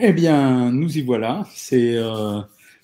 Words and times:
Eh 0.00 0.12
bien, 0.12 0.70
nous 0.70 0.96
y 0.96 1.02
voilà. 1.02 1.44
C'est 1.52 1.96
euh, 1.96 2.40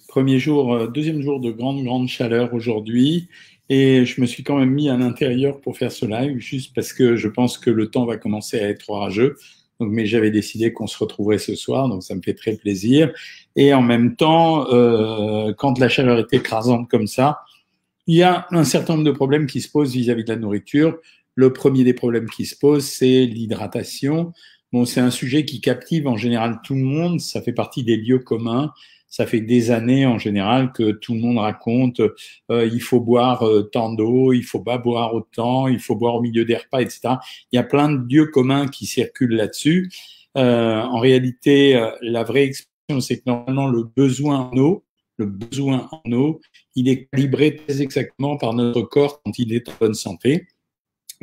premier 0.09 0.41
jour, 0.41 0.75
euh, 0.75 0.89
deuxième 0.89 1.23
jour 1.23 1.39
de 1.39 1.53
grande, 1.53 1.85
grande 1.85 2.09
chaleur 2.09 2.53
aujourd'hui. 2.53 3.29
Et 3.69 4.05
je 4.05 4.21
me 4.21 4.27
suis 4.27 4.43
quand 4.43 4.59
même 4.59 4.71
mis 4.73 4.89
à 4.89 4.97
l'intérieur 4.97 5.61
pour 5.61 5.79
faire 5.79 5.93
ce 5.93 6.07
live, 6.07 6.39
juste 6.39 6.75
parce 6.75 6.93
que 6.93 7.15
je 7.15 7.29
pense 7.29 7.57
que 7.57 7.71
le 7.71 7.89
temps 7.89 8.05
va 8.05 8.17
commencer 8.17 8.59
à 8.59 8.69
être 8.69 8.91
orageux. 8.91 9.37
Donc, 9.79 9.93
mais 9.93 10.07
j'avais 10.07 10.33
décidé 10.33 10.73
qu'on 10.73 10.89
se 10.89 10.99
retrouverait 10.99 11.39
ce 11.39 11.55
soir, 11.55 11.89
donc 11.89 12.03
ça 12.03 12.17
me 12.17 12.21
fait 12.21 12.35
très 12.35 12.57
plaisir. 12.57 13.13
Et 13.55 13.73
en 13.73 13.83
même 13.83 14.17
temps, 14.17 14.67
euh, 14.73 15.53
quand 15.57 15.79
la 15.79 15.89
chaleur 15.89 16.19
est 16.19 16.35
écrasante 16.35 16.91
comme 16.91 17.07
ça, 17.07 17.43
il 18.09 18.17
y 18.17 18.25
a 18.25 18.49
un 18.51 18.65
certain 18.65 18.95
nombre 18.95 19.07
de 19.07 19.13
problèmes 19.13 19.47
qui 19.47 19.61
se 19.61 19.71
posent 19.71 19.95
vis-à-vis 19.95 20.25
de 20.25 20.33
la 20.33 20.39
nourriture. 20.39 20.99
Le 21.37 21.53
premier 21.53 21.85
des 21.85 21.95
problèmes 21.95 22.29
qui 22.29 22.45
se 22.45 22.57
posent, 22.57 22.87
c'est 22.87 23.25
l'hydratation. 23.25 24.33
Bon, 24.75 24.85
c'est 24.85 24.99
un 24.99 25.13
sujet 25.13 25.45
qui 25.45 25.61
captive 25.61 26.09
en 26.09 26.17
général 26.17 26.59
tout 26.65 26.75
le 26.75 26.83
monde. 26.83 27.21
Ça 27.21 27.41
fait 27.41 27.53
partie 27.53 27.85
des 27.85 27.97
lieux 27.97 28.19
communs. 28.19 28.73
Ça 29.07 29.25
fait 29.25 29.41
des 29.41 29.71
années 29.71 30.05
en 30.05 30.19
général 30.19 30.73
que 30.73 30.91
tout 30.91 31.15
le 31.15 31.21
monde 31.21 31.39
raconte 31.39 32.01
euh, 32.51 32.69
il 32.73 32.83
faut 32.83 32.99
boire 32.99 33.47
euh, 33.47 33.63
tant 33.63 33.93
d'eau, 33.93 34.33
il 34.33 34.43
faut 34.43 34.59
pas 34.59 34.77
boire 34.79 35.15
autant, 35.15 35.69
il 35.69 35.79
faut 35.79 35.95
boire 35.95 36.17
au 36.17 36.21
milieu 36.21 36.45
des 36.45 36.57
repas, 36.57 36.81
etc. 36.81 37.19
Il 37.53 37.57
y 37.57 37.59
a 37.61 37.63
plein 37.63 37.89
de 37.89 38.05
lieux 38.13 38.27
communs 38.27 38.67
qui 38.67 38.87
circulent 38.87 39.37
là-dessus. 39.37 39.93
Euh, 40.37 40.81
en 40.81 40.99
réalité, 40.99 41.77
euh, 41.77 41.93
la 42.03 42.25
vraie 42.25 42.43
expression, 42.43 43.01
c'est 43.01 43.19
que 43.19 43.23
normalement 43.27 43.69
le 43.69 43.85
besoin 43.85 44.51
en 44.53 44.59
eau, 44.59 44.83
le 45.19 45.27
besoin 45.27 45.89
en 45.93 46.11
eau, 46.11 46.41
il 46.75 46.89
est 46.89 47.07
calibré 47.13 47.55
très 47.55 47.81
exactement 47.81 48.37
par 48.39 48.55
notre 48.55 48.83
corps 48.83 49.23
quand 49.23 49.39
il 49.39 49.53
est 49.55 49.69
en 49.69 49.75
bonne 49.79 49.95
santé. 49.95 50.49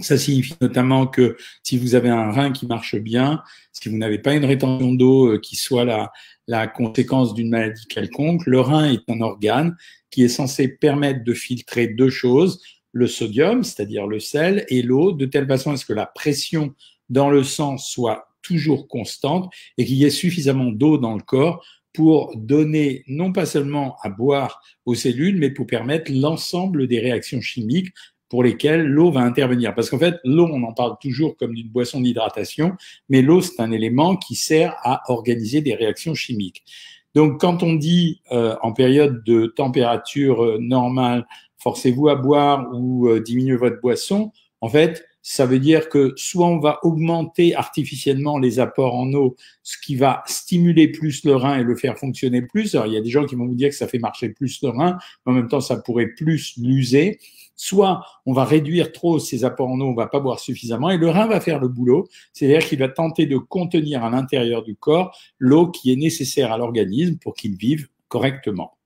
Ça 0.01 0.17
signifie 0.17 0.55
notamment 0.61 1.07
que 1.07 1.37
si 1.63 1.77
vous 1.77 1.95
avez 1.95 2.09
un 2.09 2.31
rein 2.31 2.51
qui 2.51 2.65
marche 2.65 2.95
bien, 2.95 3.41
si 3.71 3.89
vous 3.89 3.97
n'avez 3.97 4.19
pas 4.19 4.33
une 4.33 4.45
rétention 4.45 4.93
d'eau 4.93 5.33
euh, 5.33 5.39
qui 5.39 5.55
soit 5.55 5.85
la, 5.85 6.11
la 6.47 6.67
conséquence 6.67 7.33
d'une 7.33 7.49
maladie 7.49 7.85
quelconque, 7.87 8.45
le 8.45 8.59
rein 8.59 8.91
est 8.91 9.09
un 9.09 9.21
organe 9.21 9.75
qui 10.09 10.23
est 10.23 10.29
censé 10.29 10.67
permettre 10.67 11.23
de 11.23 11.33
filtrer 11.33 11.87
deux 11.87 12.09
choses, 12.09 12.61
le 12.91 13.07
sodium, 13.07 13.63
c'est-à-dire 13.63 14.07
le 14.07 14.19
sel, 14.19 14.65
et 14.67 14.81
l'eau, 14.81 15.13
de 15.13 15.25
telle 15.25 15.47
façon 15.47 15.71
à 15.71 15.77
ce 15.77 15.85
que 15.85 15.93
la 15.93 16.05
pression 16.05 16.73
dans 17.09 17.29
le 17.29 17.43
sang 17.43 17.77
soit 17.77 18.27
toujours 18.41 18.87
constante 18.87 19.53
et 19.77 19.85
qu'il 19.85 19.95
y 19.95 20.05
ait 20.05 20.09
suffisamment 20.09 20.71
d'eau 20.71 20.97
dans 20.97 21.15
le 21.15 21.21
corps 21.21 21.63
pour 21.93 22.35
donner 22.35 23.03
non 23.07 23.31
pas 23.31 23.45
seulement 23.45 23.97
à 24.01 24.09
boire 24.09 24.61
aux 24.85 24.95
cellules, 24.95 25.37
mais 25.37 25.49
pour 25.49 25.67
permettre 25.67 26.11
l'ensemble 26.11 26.87
des 26.87 26.99
réactions 26.99 27.41
chimiques 27.41 27.93
pour 28.31 28.43
lesquelles 28.43 28.87
l'eau 28.87 29.11
va 29.11 29.19
intervenir. 29.19 29.75
Parce 29.75 29.89
qu'en 29.89 29.99
fait, 29.99 30.15
l'eau, 30.23 30.47
on 30.49 30.63
en 30.63 30.71
parle 30.71 30.95
toujours 31.01 31.35
comme 31.35 31.53
d'une 31.53 31.67
boisson 31.67 31.99
d'hydratation, 31.99 32.77
mais 33.09 33.21
l'eau, 33.21 33.41
c'est 33.41 33.59
un 33.61 33.71
élément 33.71 34.15
qui 34.15 34.35
sert 34.35 34.73
à 34.83 35.03
organiser 35.11 35.59
des 35.59 35.75
réactions 35.75 36.15
chimiques. 36.15 36.63
Donc, 37.13 37.41
quand 37.41 37.61
on 37.61 37.73
dit 37.73 38.21
euh, 38.31 38.55
en 38.61 38.71
période 38.71 39.21
de 39.25 39.47
température 39.47 40.45
euh, 40.45 40.57
normale, 40.61 41.27
forcez-vous 41.57 42.07
à 42.07 42.15
boire 42.15 42.69
ou 42.73 43.09
euh, 43.09 43.19
diminuez 43.19 43.57
votre 43.57 43.81
boisson, 43.81 44.31
en 44.61 44.69
fait, 44.69 45.03
ça 45.21 45.45
veut 45.45 45.59
dire 45.59 45.89
que 45.89 46.13
soit 46.15 46.47
on 46.47 46.59
va 46.59 46.79
augmenter 46.83 47.55
artificiellement 47.55 48.39
les 48.39 48.59
apports 48.59 48.95
en 48.95 49.13
eau, 49.13 49.35
ce 49.63 49.77
qui 49.77 49.95
va 49.95 50.23
stimuler 50.25 50.87
plus 50.87 51.23
le 51.23 51.35
rein 51.35 51.59
et 51.59 51.63
le 51.63 51.75
faire 51.75 51.97
fonctionner 51.97 52.41
plus. 52.41 52.75
Alors, 52.75 52.87
il 52.87 52.93
y 52.93 52.97
a 52.97 53.01
des 53.01 53.09
gens 53.09 53.25
qui 53.25 53.35
vont 53.35 53.45
vous 53.45 53.55
dire 53.55 53.69
que 53.69 53.75
ça 53.75 53.87
fait 53.87 53.99
marcher 53.99 54.29
plus 54.29 54.61
le 54.63 54.69
rein, 54.69 54.97
mais 55.25 55.31
en 55.31 55.35
même 55.35 55.47
temps, 55.47 55.61
ça 55.61 55.77
pourrait 55.77 56.07
plus 56.07 56.53
l'user. 56.57 57.19
Soit 57.55 58.03
on 58.25 58.33
va 58.33 58.43
réduire 58.43 58.91
trop 58.91 59.19
ces 59.19 59.45
apports 59.45 59.69
en 59.69 59.79
eau, 59.79 59.85
on 59.85 59.93
va 59.93 60.07
pas 60.07 60.19
boire 60.19 60.39
suffisamment, 60.39 60.89
et 60.89 60.97
le 60.97 61.09
rein 61.09 61.27
va 61.27 61.39
faire 61.39 61.59
le 61.59 61.67
boulot, 61.67 62.07
c'est-à-dire 62.33 62.67
qu'il 62.67 62.79
va 62.79 62.87
tenter 62.87 63.27
de 63.27 63.37
contenir 63.37 64.03
à 64.03 64.09
l'intérieur 64.09 64.63
du 64.63 64.75
corps 64.75 65.15
l'eau 65.37 65.69
qui 65.69 65.91
est 65.91 65.95
nécessaire 65.95 66.51
à 66.51 66.57
l'organisme 66.57 67.17
pour 67.19 67.35
qu'il 67.35 67.55
vive 67.55 67.87
correctement. 68.07 68.77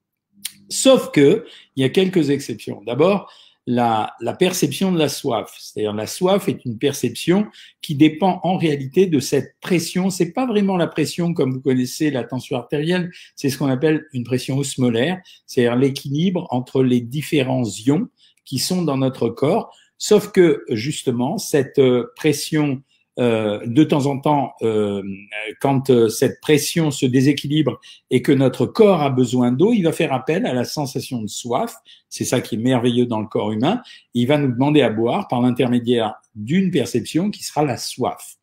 Sauf 0.68 1.12
que 1.12 1.46
il 1.76 1.82
y 1.82 1.86
a 1.86 1.90
quelques 1.90 2.32
exceptions. 2.32 2.82
D'abord, 2.86 3.32
la, 3.68 4.14
la, 4.20 4.34
perception 4.34 4.92
de 4.92 5.00
la 5.00 5.10
soif. 5.10 5.56
C'est-à-dire 5.60 5.94
la 5.94 6.08
soif 6.08 6.48
est 6.48 6.64
une 6.66 6.78
perception 6.78 7.48
qui 7.82 7.96
dépend 7.96 8.40
en 8.44 8.58
réalité 8.58 9.08
de 9.08 9.20
cette 9.20 9.56
pression. 9.60 10.10
C'est 10.10 10.32
pas 10.32 10.46
vraiment 10.46 10.78
la 10.78 10.88
pression 10.88 11.34
comme 11.34 11.54
vous 11.54 11.62
connaissez 11.62 12.12
la 12.12 12.24
tension 12.24 12.58
artérielle, 12.58 13.12
c'est 13.36 13.50
ce 13.50 13.58
qu'on 13.58 13.70
appelle 13.70 14.06
une 14.14 14.24
pression 14.24 14.58
osmolaire, 14.58 15.20
c'est-à-dire 15.48 15.76
l'équilibre 15.76 16.48
entre 16.52 16.84
les 16.84 17.02
différents 17.02 17.64
ions 17.86 18.08
qui 18.46 18.60
sont 18.60 18.84
dans 18.84 18.98
notre 18.98 19.30
corps. 19.30 19.76
Sauf 19.98 20.32
que 20.32 20.64
justement 20.70 21.38
cette 21.38 21.80
euh, 21.80 22.12
pression 22.16 22.84
de 23.18 23.84
temps 23.84 24.08
en 24.08 24.20
temps, 24.20 24.54
euh, 24.62 25.02
quand 25.62 25.90
euh, 25.90 26.10
cette 26.10 26.42
pression 26.42 26.92
se 26.92 27.06
déséquilibre 27.06 27.80
et 28.10 28.22
que 28.22 28.32
notre 28.32 28.66
corps 28.66 29.02
a 29.02 29.10
besoin 29.10 29.52
d'eau, 29.52 29.72
il 29.74 29.84
va 29.84 29.94
faire 29.94 30.12
appel 30.12 30.46
à 30.46 30.54
la 30.54 30.66
sensation 30.66 31.22
de 31.22 31.28
soif. 31.28 31.76
C'est 32.10 32.26
ça 32.26 32.42
qui 32.42 32.56
est 32.56 32.60
merveilleux 32.60 33.06
dans 33.06 33.22
le 33.22 33.28
corps 33.28 33.52
humain. 33.52 33.82
Il 34.14 34.28
va 34.28 34.38
nous 34.38 34.52
demander 34.52 34.82
à 34.82 34.90
boire 34.90 35.28
par 35.28 35.42
l'intermédiaire 35.42 36.16
d'une 36.36 36.72
perception 36.72 37.32
qui 37.32 37.44
sera 37.44 37.64
la 37.64 37.78
soif. 37.78 38.36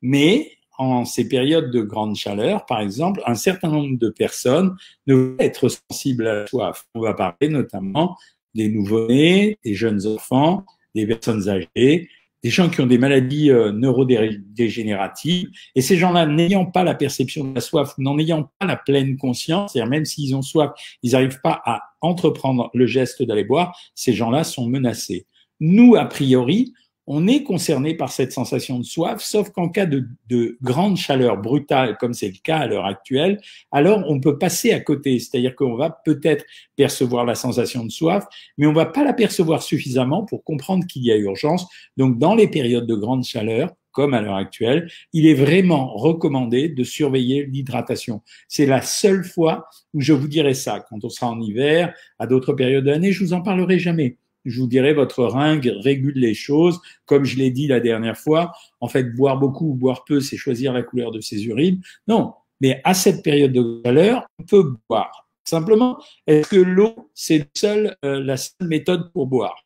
Mais 0.00 0.52
en 0.78 1.04
ces 1.04 1.28
périodes 1.28 1.70
de 1.70 1.82
grande 1.82 2.16
chaleur, 2.16 2.66
par 2.66 2.80
exemple, 2.80 3.22
un 3.26 3.34
certain 3.34 3.68
nombre 3.68 3.98
de 3.98 4.08
personnes 4.08 4.74
ne 5.06 5.14
vont 5.14 5.36
être 5.38 5.68
sensibles 5.68 6.26
à 6.26 6.34
la 6.34 6.46
soif. 6.46 6.86
On 6.94 7.00
va 7.00 7.14
parler 7.14 7.48
notamment 7.48 8.16
des 8.54 8.68
nouveau-nés, 8.68 9.58
des 9.64 9.74
jeunes 9.74 10.06
enfants, 10.06 10.64
des 10.94 11.06
personnes 11.06 11.48
âgées, 11.48 12.08
des 12.44 12.50
gens 12.50 12.68
qui 12.68 12.82
ont 12.82 12.86
des 12.86 12.98
maladies 12.98 13.50
euh, 13.50 13.72
neurodégénératives, 13.72 15.48
et 15.74 15.80
ces 15.80 15.96
gens-là, 15.96 16.26
n'ayant 16.26 16.66
pas 16.66 16.84
la 16.84 16.94
perception 16.94 17.42
de 17.42 17.54
la 17.54 17.62
soif, 17.62 17.94
n'en 17.96 18.18
ayant 18.18 18.50
pas 18.58 18.66
la 18.66 18.76
pleine 18.76 19.16
conscience, 19.16 19.72
c'est-à-dire 19.72 19.90
même 19.90 20.04
s'ils 20.04 20.36
ont 20.36 20.42
soif, 20.42 20.72
ils 21.02 21.12
n'arrivent 21.12 21.40
pas 21.42 21.62
à 21.64 21.80
entreprendre 22.02 22.70
le 22.74 22.86
geste 22.86 23.22
d'aller 23.22 23.44
boire, 23.44 23.74
ces 23.94 24.12
gens-là 24.12 24.44
sont 24.44 24.68
menacés. 24.68 25.26
Nous, 25.58 25.96
a 25.96 26.04
priori, 26.04 26.74
on 27.06 27.26
est 27.26 27.42
concerné 27.42 27.94
par 27.94 28.10
cette 28.10 28.32
sensation 28.32 28.78
de 28.78 28.84
soif, 28.84 29.22
sauf 29.22 29.50
qu'en 29.50 29.68
cas 29.68 29.86
de, 29.86 30.08
de, 30.28 30.56
grande 30.62 30.96
chaleur 30.96 31.36
brutale, 31.36 31.96
comme 31.98 32.14
c'est 32.14 32.28
le 32.28 32.38
cas 32.42 32.58
à 32.58 32.66
l'heure 32.66 32.86
actuelle, 32.86 33.40
alors 33.70 34.04
on 34.08 34.20
peut 34.20 34.38
passer 34.38 34.72
à 34.72 34.80
côté. 34.80 35.18
C'est-à-dire 35.18 35.54
qu'on 35.54 35.76
va 35.76 35.90
peut-être 35.90 36.44
percevoir 36.76 37.24
la 37.24 37.34
sensation 37.34 37.84
de 37.84 37.90
soif, 37.90 38.24
mais 38.56 38.66
on 38.66 38.72
va 38.72 38.86
pas 38.86 39.04
la 39.04 39.12
percevoir 39.12 39.62
suffisamment 39.62 40.24
pour 40.24 40.44
comprendre 40.44 40.86
qu'il 40.86 41.04
y 41.04 41.12
a 41.12 41.16
urgence. 41.16 41.66
Donc, 41.96 42.18
dans 42.18 42.34
les 42.34 42.48
périodes 42.48 42.86
de 42.86 42.94
grande 42.94 43.24
chaleur, 43.24 43.70
comme 43.94 44.12
à 44.12 44.20
l'heure 44.20 44.34
actuelle, 44.34 44.90
il 45.12 45.26
est 45.26 45.34
vraiment 45.34 45.94
recommandé 45.94 46.68
de 46.68 46.82
surveiller 46.82 47.46
l'hydratation. 47.46 48.22
C'est 48.48 48.66
la 48.66 48.82
seule 48.82 49.24
fois 49.24 49.68
où 49.94 50.00
je 50.00 50.12
vous 50.12 50.26
dirai 50.26 50.52
ça. 50.52 50.84
Quand 50.90 51.04
on 51.04 51.08
sera 51.08 51.30
en 51.30 51.40
hiver, 51.40 51.94
à 52.18 52.26
d'autres 52.26 52.52
périodes 52.52 52.84
de 52.84 52.90
l'année, 52.90 53.12
je 53.12 53.22
vous 53.22 53.32
en 53.32 53.40
parlerai 53.40 53.78
jamais 53.78 54.18
je 54.44 54.60
vous 54.60 54.66
dirais, 54.66 54.94
votre 54.94 55.24
ringue 55.24 55.72
régule 55.80 56.14
les 56.16 56.34
choses. 56.34 56.80
Comme 57.06 57.24
je 57.24 57.36
l'ai 57.36 57.50
dit 57.50 57.66
la 57.66 57.80
dernière 57.80 58.16
fois, 58.16 58.52
en 58.80 58.88
fait, 58.88 59.04
boire 59.14 59.38
beaucoup 59.38 59.70
ou 59.70 59.74
boire 59.74 60.04
peu, 60.04 60.20
c'est 60.20 60.36
choisir 60.36 60.72
la 60.72 60.82
couleur 60.82 61.10
de 61.10 61.20
ses 61.20 61.44
urines. 61.46 61.80
Non, 62.08 62.34
mais 62.60 62.80
à 62.84 62.94
cette 62.94 63.22
période 63.22 63.52
de 63.52 63.80
chaleur, 63.84 64.26
on 64.38 64.44
peut 64.44 64.74
boire. 64.88 65.28
Simplement, 65.44 65.98
est-ce 66.26 66.48
que 66.48 66.56
l'eau, 66.56 67.10
c'est 67.14 67.48
seul, 67.54 67.96
euh, 68.04 68.22
la 68.22 68.36
seule 68.36 68.68
méthode 68.68 69.12
pour 69.12 69.26
boire? 69.26 69.64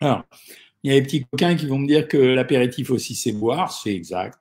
Alors, 0.00 0.24
il 0.82 0.92
y 0.92 0.96
a 0.96 1.00
des 1.00 1.06
petits 1.06 1.24
coquins 1.24 1.56
qui 1.56 1.66
vont 1.66 1.78
me 1.78 1.86
dire 1.86 2.08
que 2.08 2.16
l'apéritif 2.16 2.90
aussi, 2.90 3.14
c'est 3.14 3.32
boire. 3.32 3.72
C'est 3.72 3.94
exact. 3.94 4.38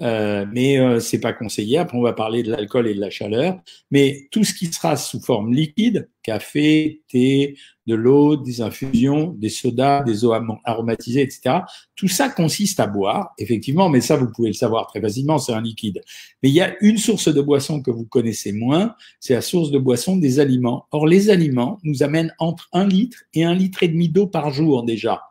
Euh, 0.00 0.46
mais 0.52 0.78
euh, 0.78 1.00
c'est 1.00 1.20
pas 1.20 1.32
conseillé. 1.32 1.78
Après, 1.78 1.96
on 1.96 2.02
va 2.02 2.12
parler 2.12 2.42
de 2.42 2.50
l'alcool 2.50 2.88
et 2.88 2.94
de 2.94 3.00
la 3.00 3.10
chaleur. 3.10 3.60
Mais 3.90 4.28
tout 4.30 4.44
ce 4.44 4.54
qui 4.54 4.66
sera 4.66 4.96
sous 4.96 5.20
forme 5.20 5.52
liquide, 5.52 6.08
café, 6.22 7.02
thé, 7.08 7.56
de 7.86 7.94
l'eau, 7.94 8.36
des 8.36 8.60
infusions, 8.60 9.34
des 9.38 9.48
sodas, 9.48 10.02
des 10.04 10.24
eaux 10.24 10.32
aromatisées, 10.64 11.22
etc. 11.22 11.60
Tout 11.96 12.08
ça 12.08 12.28
consiste 12.28 12.78
à 12.80 12.86
boire, 12.86 13.32
effectivement, 13.38 13.88
mais 13.88 14.00
ça, 14.00 14.16
vous 14.16 14.30
pouvez 14.30 14.48
le 14.48 14.54
savoir 14.54 14.86
très 14.86 15.00
facilement, 15.00 15.38
c'est 15.38 15.52
un 15.52 15.62
liquide. 15.62 16.00
Mais 16.42 16.48
il 16.48 16.54
y 16.54 16.60
a 16.60 16.74
une 16.80 16.98
source 16.98 17.32
de 17.32 17.40
boisson 17.40 17.82
que 17.82 17.90
vous 17.90 18.04
connaissez 18.04 18.52
moins, 18.52 18.94
c'est 19.20 19.34
la 19.34 19.40
source 19.40 19.70
de 19.70 19.78
boisson 19.78 20.16
des 20.16 20.38
aliments. 20.38 20.86
Or, 20.92 21.06
les 21.06 21.30
aliments 21.30 21.78
nous 21.82 22.02
amènent 22.02 22.34
entre 22.38 22.68
un 22.72 22.86
litre 22.86 23.24
et 23.34 23.44
un 23.44 23.54
litre 23.54 23.82
et 23.82 23.88
demi 23.88 24.08
d'eau 24.08 24.26
par 24.26 24.52
jour 24.52 24.84
déjà. 24.84 25.22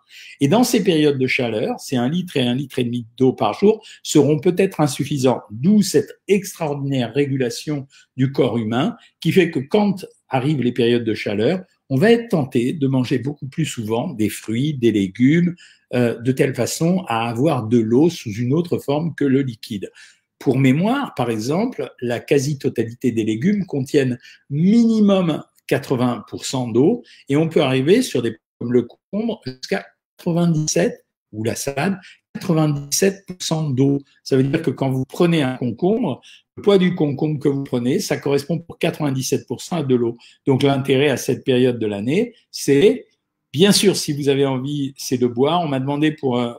Et 0.41 0.49
dans 0.49 0.65
ces 0.65 0.83
périodes 0.83 1.17
de 1.17 1.27
chaleur, 1.27 1.79
c'est 1.79 1.95
un 1.95 2.09
litre 2.09 2.35
et 2.35 2.41
un 2.41 2.55
litre 2.55 2.79
et 2.79 2.83
demi 2.83 3.07
d'eau 3.17 3.31
par 3.31 3.53
jour 3.53 3.81
seront 4.03 4.39
peut-être 4.39 4.81
insuffisants. 4.81 5.41
D'où 5.51 5.81
cette 5.81 6.19
extraordinaire 6.27 7.13
régulation 7.13 7.87
du 8.17 8.33
corps 8.33 8.57
humain 8.57 8.97
qui 9.21 9.31
fait 9.31 9.51
que 9.51 9.59
quand 9.59 10.05
arrivent 10.31 10.61
les 10.61 10.71
périodes 10.71 11.03
de 11.03 11.13
chaleur, 11.13 11.63
on 11.89 11.97
va 11.97 12.11
être 12.11 12.29
tenté 12.29 12.73
de 12.73 12.87
manger 12.87 13.19
beaucoup 13.19 13.47
plus 13.47 13.65
souvent 13.65 14.13
des 14.13 14.29
fruits, 14.29 14.73
des 14.73 14.91
légumes, 14.91 15.55
euh, 15.93 16.17
de 16.19 16.31
telle 16.31 16.55
façon 16.55 17.03
à 17.07 17.29
avoir 17.29 17.67
de 17.67 17.77
l'eau 17.77 18.09
sous 18.09 18.31
une 18.31 18.53
autre 18.53 18.79
forme 18.79 19.13
que 19.13 19.25
le 19.25 19.41
liquide. 19.41 19.91
Pour 20.39 20.57
mémoire, 20.57 21.13
par 21.15 21.29
exemple, 21.29 21.91
la 22.01 22.19
quasi-totalité 22.19 23.11
des 23.11 23.23
légumes 23.23 23.65
contiennent 23.65 24.17
minimum 24.49 25.43
80% 25.69 26.71
d'eau 26.73 27.03
et 27.29 27.37
on 27.37 27.47
peut 27.47 27.61
arriver 27.61 28.01
sur 28.01 28.21
des 28.21 28.37
comme 28.61 28.73
le 28.73 28.83
concombre 28.83 29.41
jusqu'à 29.45 29.85
97% 30.23 30.91
ou 31.33 31.43
la 31.43 31.55
salade 31.55 31.97
97% 32.39 33.73
d'eau. 33.73 33.99
Ça 34.23 34.37
veut 34.37 34.43
dire 34.43 34.61
que 34.61 34.69
quand 34.69 34.91
vous 34.91 35.05
prenez 35.05 35.41
un 35.41 35.57
concombre, 35.57 36.21
poids 36.61 36.77
du 36.77 36.95
concombre 36.95 37.39
que 37.39 37.49
vous 37.49 37.63
prenez, 37.63 37.99
ça 37.99 38.17
correspond 38.17 38.59
pour 38.59 38.77
97% 38.77 39.75
à 39.77 39.83
de 39.83 39.95
l'eau. 39.95 40.17
Donc 40.45 40.63
l'intérêt 40.63 41.09
à 41.09 41.17
cette 41.17 41.43
période 41.43 41.79
de 41.79 41.87
l'année, 41.87 42.33
c'est 42.51 43.05
Bien 43.53 43.73
sûr, 43.73 43.97
si 43.97 44.13
vous 44.13 44.29
avez 44.29 44.45
envie, 44.45 44.93
c'est 44.95 45.17
de 45.17 45.27
boire. 45.27 45.59
On 45.61 45.67
m'a 45.67 45.81
demandé 45.81 46.11
pour 46.11 46.39
un, 46.39 46.55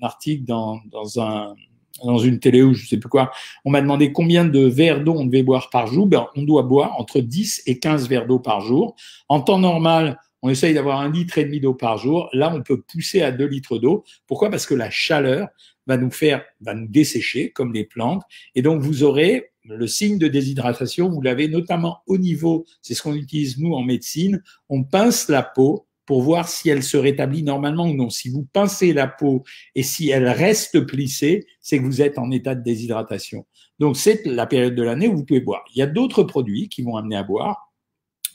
article 0.00 0.44
dans, 0.44 0.80
dans, 0.90 1.20
un, 1.20 1.54
dans 2.02 2.18
une 2.18 2.38
télé 2.38 2.62
ou 2.62 2.72
je 2.72 2.86
sais 2.86 2.96
plus 2.96 3.10
quoi, 3.10 3.30
on 3.66 3.70
m'a 3.70 3.82
demandé 3.82 4.12
combien 4.12 4.46
de 4.46 4.60
verres 4.60 5.04
d'eau 5.04 5.14
on 5.16 5.26
devait 5.26 5.42
boire 5.42 5.68
par 5.68 5.86
jour. 5.86 6.06
Ben, 6.06 6.26
on 6.36 6.42
doit 6.42 6.62
boire 6.62 6.98
entre 6.98 7.20
10 7.20 7.64
et 7.66 7.78
15 7.78 8.08
verres 8.08 8.26
d'eau 8.26 8.38
par 8.38 8.62
jour. 8.62 8.96
En 9.28 9.42
temps 9.42 9.58
normal, 9.58 10.18
on 10.42 10.48
essaye 10.48 10.74
d'avoir 10.74 11.00
un 11.00 11.10
litre 11.10 11.38
et 11.38 11.44
demi 11.44 11.60
d'eau 11.60 11.74
par 11.74 11.98
jour. 11.98 12.28
Là, 12.32 12.52
on 12.54 12.62
peut 12.62 12.80
pousser 12.80 13.22
à 13.22 13.32
deux 13.32 13.46
litres 13.46 13.78
d'eau. 13.78 14.04
Pourquoi? 14.26 14.50
Parce 14.50 14.66
que 14.66 14.74
la 14.74 14.90
chaleur 14.90 15.48
va 15.86 15.96
nous 15.96 16.10
faire, 16.10 16.44
va 16.60 16.74
nous 16.74 16.88
dessécher 16.88 17.50
comme 17.50 17.72
les 17.72 17.84
plantes. 17.84 18.22
Et 18.54 18.62
donc, 18.62 18.80
vous 18.80 19.02
aurez 19.02 19.50
le 19.64 19.86
signe 19.86 20.18
de 20.18 20.28
déshydratation. 20.28 21.10
Vous 21.10 21.20
l'avez 21.20 21.48
notamment 21.48 22.00
au 22.06 22.18
niveau, 22.18 22.64
c'est 22.82 22.94
ce 22.94 23.02
qu'on 23.02 23.14
utilise 23.14 23.58
nous 23.58 23.72
en 23.74 23.82
médecine. 23.82 24.42
On 24.68 24.84
pince 24.84 25.28
la 25.28 25.42
peau 25.42 25.86
pour 26.06 26.22
voir 26.22 26.48
si 26.48 26.68
elle 26.68 26.82
se 26.82 26.96
rétablit 26.96 27.44
normalement 27.44 27.88
ou 27.88 27.94
non. 27.94 28.10
Si 28.10 28.30
vous 28.30 28.44
pincez 28.52 28.92
la 28.92 29.06
peau 29.06 29.44
et 29.76 29.84
si 29.84 30.08
elle 30.08 30.26
reste 30.28 30.80
plissée, 30.80 31.46
c'est 31.60 31.78
que 31.78 31.84
vous 31.84 32.02
êtes 32.02 32.18
en 32.18 32.32
état 32.32 32.56
de 32.56 32.64
déshydratation. 32.64 33.46
Donc 33.78 33.96
c'est 33.96 34.26
la 34.26 34.46
période 34.46 34.74
de 34.74 34.82
l'année 34.82 35.06
où 35.06 35.16
vous 35.16 35.24
pouvez 35.24 35.40
boire. 35.40 35.64
Il 35.72 35.78
y 35.78 35.82
a 35.82 35.86
d'autres 35.86 36.24
produits 36.24 36.68
qui 36.68 36.82
vont 36.82 36.96
amener 36.96 37.14
à 37.14 37.22
boire 37.22 37.69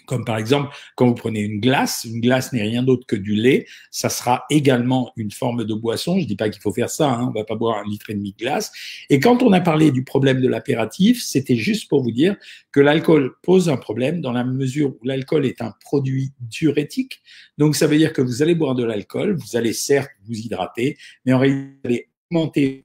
comme 0.06 0.26
par 0.26 0.38
exemple 0.38 0.74
quand 0.96 1.08
vous 1.08 1.16
prenez 1.16 1.42
une 1.42 1.60
glace, 1.60 2.06
une 2.06 2.22
glace 2.22 2.54
n'est 2.54 2.62
rien 2.62 2.84
d'autre 2.84 3.06
que 3.06 3.16
du 3.16 3.36
lait, 3.36 3.66
ça 3.92 4.10
sera 4.10 4.46
également 4.50 5.12
une 5.16 5.32
forme 5.32 5.66
de 5.66 5.74
boisson. 5.74 6.20
Je 6.20 6.26
dis 6.26 6.36
pas 6.36 6.50
qu'il 6.50 6.62
faut 6.62 6.74
faire 6.74 6.90
ça, 6.90 7.12
hein, 7.12 7.28
on 7.30 7.32
va 7.38 7.44
pas 7.44 7.56
boire 7.56 7.78
un 7.78 7.90
litre 7.90 8.10
et 8.10 8.14
demi 8.14 8.32
de 8.32 8.38
glace. 8.38 8.72
Et 9.10 9.20
quand 9.20 9.44
on 9.44 9.52
a 9.54 9.62
parlé 9.62 9.92
du 9.92 10.04
problème 10.04 10.42
de 10.42 10.48
l'apéritif, 10.48 11.24
c'était 11.24 11.56
juste 11.56 11.90
pour 11.90 12.04
vous 12.04 12.12
dire 12.12 12.36
que 12.72 12.80
l'alcool 12.80 13.34
pose 13.42 13.70
un 13.70 13.78
problème 13.78 14.22
dans 14.22 14.32
la 14.32 14.44
mesure 14.44 14.90
où 14.90 15.06
l'alcool 15.06 15.46
est 15.46 15.62
un 15.62 15.74
produit 15.82 16.32
diurétique. 16.40 17.22
Donc 17.58 17.76
ça 17.76 17.88
veut 17.88 17.98
dire 17.98 18.14
que 18.14 18.22
vous 18.22 18.42
allez 18.42 18.56
boire 18.56 18.76
de 18.76 18.84
l'alcool, 18.84 19.36
vous 19.36 19.56
allez 19.56 19.74
certes 19.74 20.12
vous 20.26 20.36
hydrater, 20.36 20.98
mais 21.26 21.34
en 21.34 21.40
réalité 21.40 22.10
augmenter, 22.36 22.84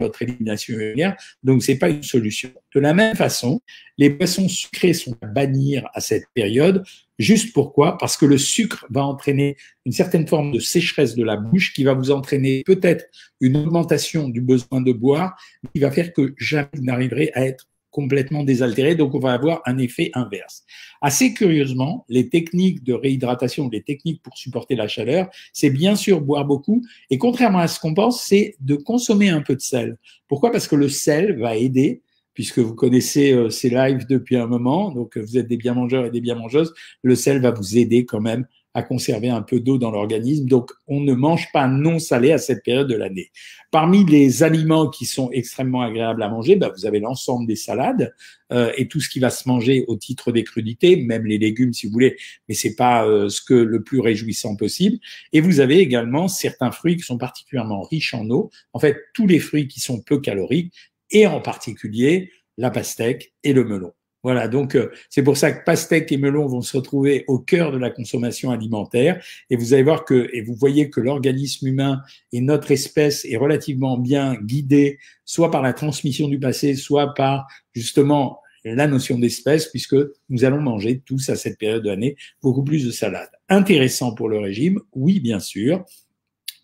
votre 0.00 0.22
élimination 0.22 0.74
urinaire, 0.74 1.16
donc 1.42 1.62
c'est 1.62 1.78
pas 1.78 1.90
une 1.90 2.02
solution. 2.02 2.50
De 2.74 2.80
la 2.80 2.94
même 2.94 3.16
façon, 3.16 3.60
les 3.98 4.10
boissons 4.10 4.48
sucrées 4.48 4.92
sont 4.92 5.16
à 5.22 5.26
bannir 5.26 5.88
à 5.94 6.00
cette 6.00 6.24
période. 6.34 6.84
Juste 7.18 7.54
pourquoi? 7.54 7.96
Parce 7.98 8.16
que 8.16 8.26
le 8.26 8.38
sucre 8.38 8.86
va 8.90 9.04
entraîner 9.04 9.56
une 9.86 9.92
certaine 9.92 10.26
forme 10.26 10.52
de 10.52 10.58
sécheresse 10.58 11.14
de 11.14 11.24
la 11.24 11.36
bouche 11.36 11.72
qui 11.72 11.84
va 11.84 11.94
vous 11.94 12.10
entraîner 12.10 12.62
peut-être 12.64 13.06
une 13.40 13.56
augmentation 13.56 14.28
du 14.28 14.40
besoin 14.40 14.80
de 14.80 14.92
boire, 14.92 15.38
qui 15.72 15.80
va 15.80 15.90
faire 15.90 16.12
que 16.12 16.34
jamais 16.38 16.68
vous 16.74 16.84
n'arriverez 16.84 17.30
à 17.34 17.46
être 17.46 17.66
complètement 17.96 18.44
désaltéré, 18.44 18.94
donc 18.94 19.14
on 19.14 19.18
va 19.18 19.32
avoir 19.32 19.62
un 19.64 19.78
effet 19.78 20.10
inverse. 20.12 20.64
Assez 21.00 21.32
curieusement, 21.32 22.04
les 22.10 22.28
techniques 22.28 22.84
de 22.84 22.92
réhydratation, 22.92 23.70
les 23.72 23.82
techniques 23.82 24.22
pour 24.22 24.36
supporter 24.36 24.74
la 24.76 24.86
chaleur, 24.86 25.30
c'est 25.54 25.70
bien 25.70 25.96
sûr 25.96 26.20
boire 26.20 26.44
beaucoup, 26.44 26.82
et 27.08 27.16
contrairement 27.16 27.60
à 27.60 27.68
ce 27.68 27.80
qu'on 27.80 27.94
pense, 27.94 28.22
c'est 28.22 28.54
de 28.60 28.76
consommer 28.76 29.30
un 29.30 29.40
peu 29.40 29.56
de 29.56 29.62
sel. 29.62 29.96
Pourquoi? 30.28 30.52
Parce 30.52 30.68
que 30.68 30.76
le 30.76 30.90
sel 30.90 31.38
va 31.40 31.56
aider 31.56 32.02
puisque 32.34 32.58
vous 32.58 32.74
connaissez 32.74 33.32
euh, 33.32 33.48
ces 33.48 33.70
lives 33.70 34.06
depuis 34.06 34.36
un 34.36 34.46
moment, 34.46 34.90
donc 34.90 35.16
vous 35.16 35.38
êtes 35.38 35.48
des 35.48 35.56
bien 35.56 35.72
mangeurs 35.72 36.04
et 36.04 36.10
des 36.10 36.20
bien 36.20 36.34
mangeuses, 36.34 36.74
le 37.00 37.14
sel 37.14 37.40
va 37.40 37.50
vous 37.50 37.78
aider 37.78 38.04
quand 38.04 38.20
même 38.20 38.44
à 38.76 38.82
conserver 38.82 39.30
un 39.30 39.40
peu 39.40 39.58
d'eau 39.58 39.78
dans 39.78 39.90
l'organisme. 39.90 40.46
Donc, 40.46 40.70
on 40.86 41.00
ne 41.00 41.14
mange 41.14 41.50
pas 41.50 41.66
non 41.66 41.98
salé 41.98 42.32
à 42.32 42.36
cette 42.36 42.62
période 42.62 42.86
de 42.86 42.94
l'année. 42.94 43.30
Parmi 43.70 44.04
les 44.04 44.42
aliments 44.42 44.90
qui 44.90 45.06
sont 45.06 45.30
extrêmement 45.32 45.80
agréables 45.80 46.22
à 46.22 46.28
manger, 46.28 46.56
bah, 46.56 46.70
vous 46.76 46.84
avez 46.84 47.00
l'ensemble 47.00 47.46
des 47.46 47.56
salades 47.56 48.14
euh, 48.52 48.70
et 48.76 48.86
tout 48.86 49.00
ce 49.00 49.08
qui 49.08 49.18
va 49.18 49.30
se 49.30 49.48
manger 49.48 49.86
au 49.88 49.96
titre 49.96 50.30
des 50.30 50.44
crudités, 50.44 50.96
même 50.96 51.24
les 51.24 51.38
légumes 51.38 51.72
si 51.72 51.86
vous 51.86 51.92
voulez, 51.94 52.18
mais 52.50 52.54
c'est 52.54 52.76
pas 52.76 53.06
euh, 53.06 53.30
ce 53.30 53.40
que 53.40 53.54
le 53.54 53.82
plus 53.82 54.00
réjouissant 54.00 54.56
possible. 54.56 54.98
Et 55.32 55.40
vous 55.40 55.60
avez 55.60 55.78
également 55.78 56.28
certains 56.28 56.70
fruits 56.70 56.98
qui 56.98 57.02
sont 57.02 57.16
particulièrement 57.16 57.80
riches 57.80 58.12
en 58.12 58.28
eau. 58.28 58.50
En 58.74 58.78
fait, 58.78 58.98
tous 59.14 59.26
les 59.26 59.38
fruits 59.38 59.68
qui 59.68 59.80
sont 59.80 60.02
peu 60.02 60.20
caloriques 60.20 60.74
et 61.10 61.26
en 61.26 61.40
particulier 61.40 62.30
la 62.58 62.70
pastèque 62.70 63.32
et 63.42 63.54
le 63.54 63.64
melon. 63.64 63.94
Voilà, 64.26 64.48
donc 64.48 64.74
euh, 64.74 64.90
c'est 65.08 65.22
pour 65.22 65.36
ça 65.36 65.52
que 65.52 65.62
pastèque 65.62 66.10
et 66.10 66.16
melon 66.16 66.48
vont 66.48 66.60
se 66.60 66.76
retrouver 66.76 67.24
au 67.28 67.38
cœur 67.38 67.70
de 67.70 67.78
la 67.78 67.90
consommation 67.90 68.50
alimentaire. 68.50 69.24
Et 69.50 69.56
vous 69.56 69.72
allez 69.72 69.84
voir 69.84 70.04
que, 70.04 70.28
et 70.32 70.42
vous 70.42 70.56
voyez 70.56 70.90
que 70.90 71.00
l'organisme 71.00 71.68
humain 71.68 72.02
et 72.32 72.40
notre 72.40 72.72
espèce 72.72 73.24
est 73.24 73.36
relativement 73.36 73.96
bien 73.98 74.34
guidé, 74.34 74.98
soit 75.24 75.52
par 75.52 75.62
la 75.62 75.72
transmission 75.72 76.26
du 76.26 76.40
passé, 76.40 76.74
soit 76.74 77.14
par 77.14 77.46
justement 77.72 78.40
la 78.64 78.88
notion 78.88 79.16
d'espèce, 79.16 79.66
puisque 79.68 79.94
nous 80.28 80.44
allons 80.44 80.60
manger 80.60 81.02
tous 81.06 81.28
à 81.28 81.36
cette 81.36 81.56
période 81.56 81.84
de 81.84 81.90
l'année 81.90 82.16
beaucoup 82.42 82.64
plus 82.64 82.84
de 82.84 82.90
salade. 82.90 83.30
Intéressant 83.48 84.12
pour 84.12 84.28
le 84.28 84.40
régime, 84.40 84.80
oui, 84.92 85.20
bien 85.20 85.38
sûr. 85.38 85.84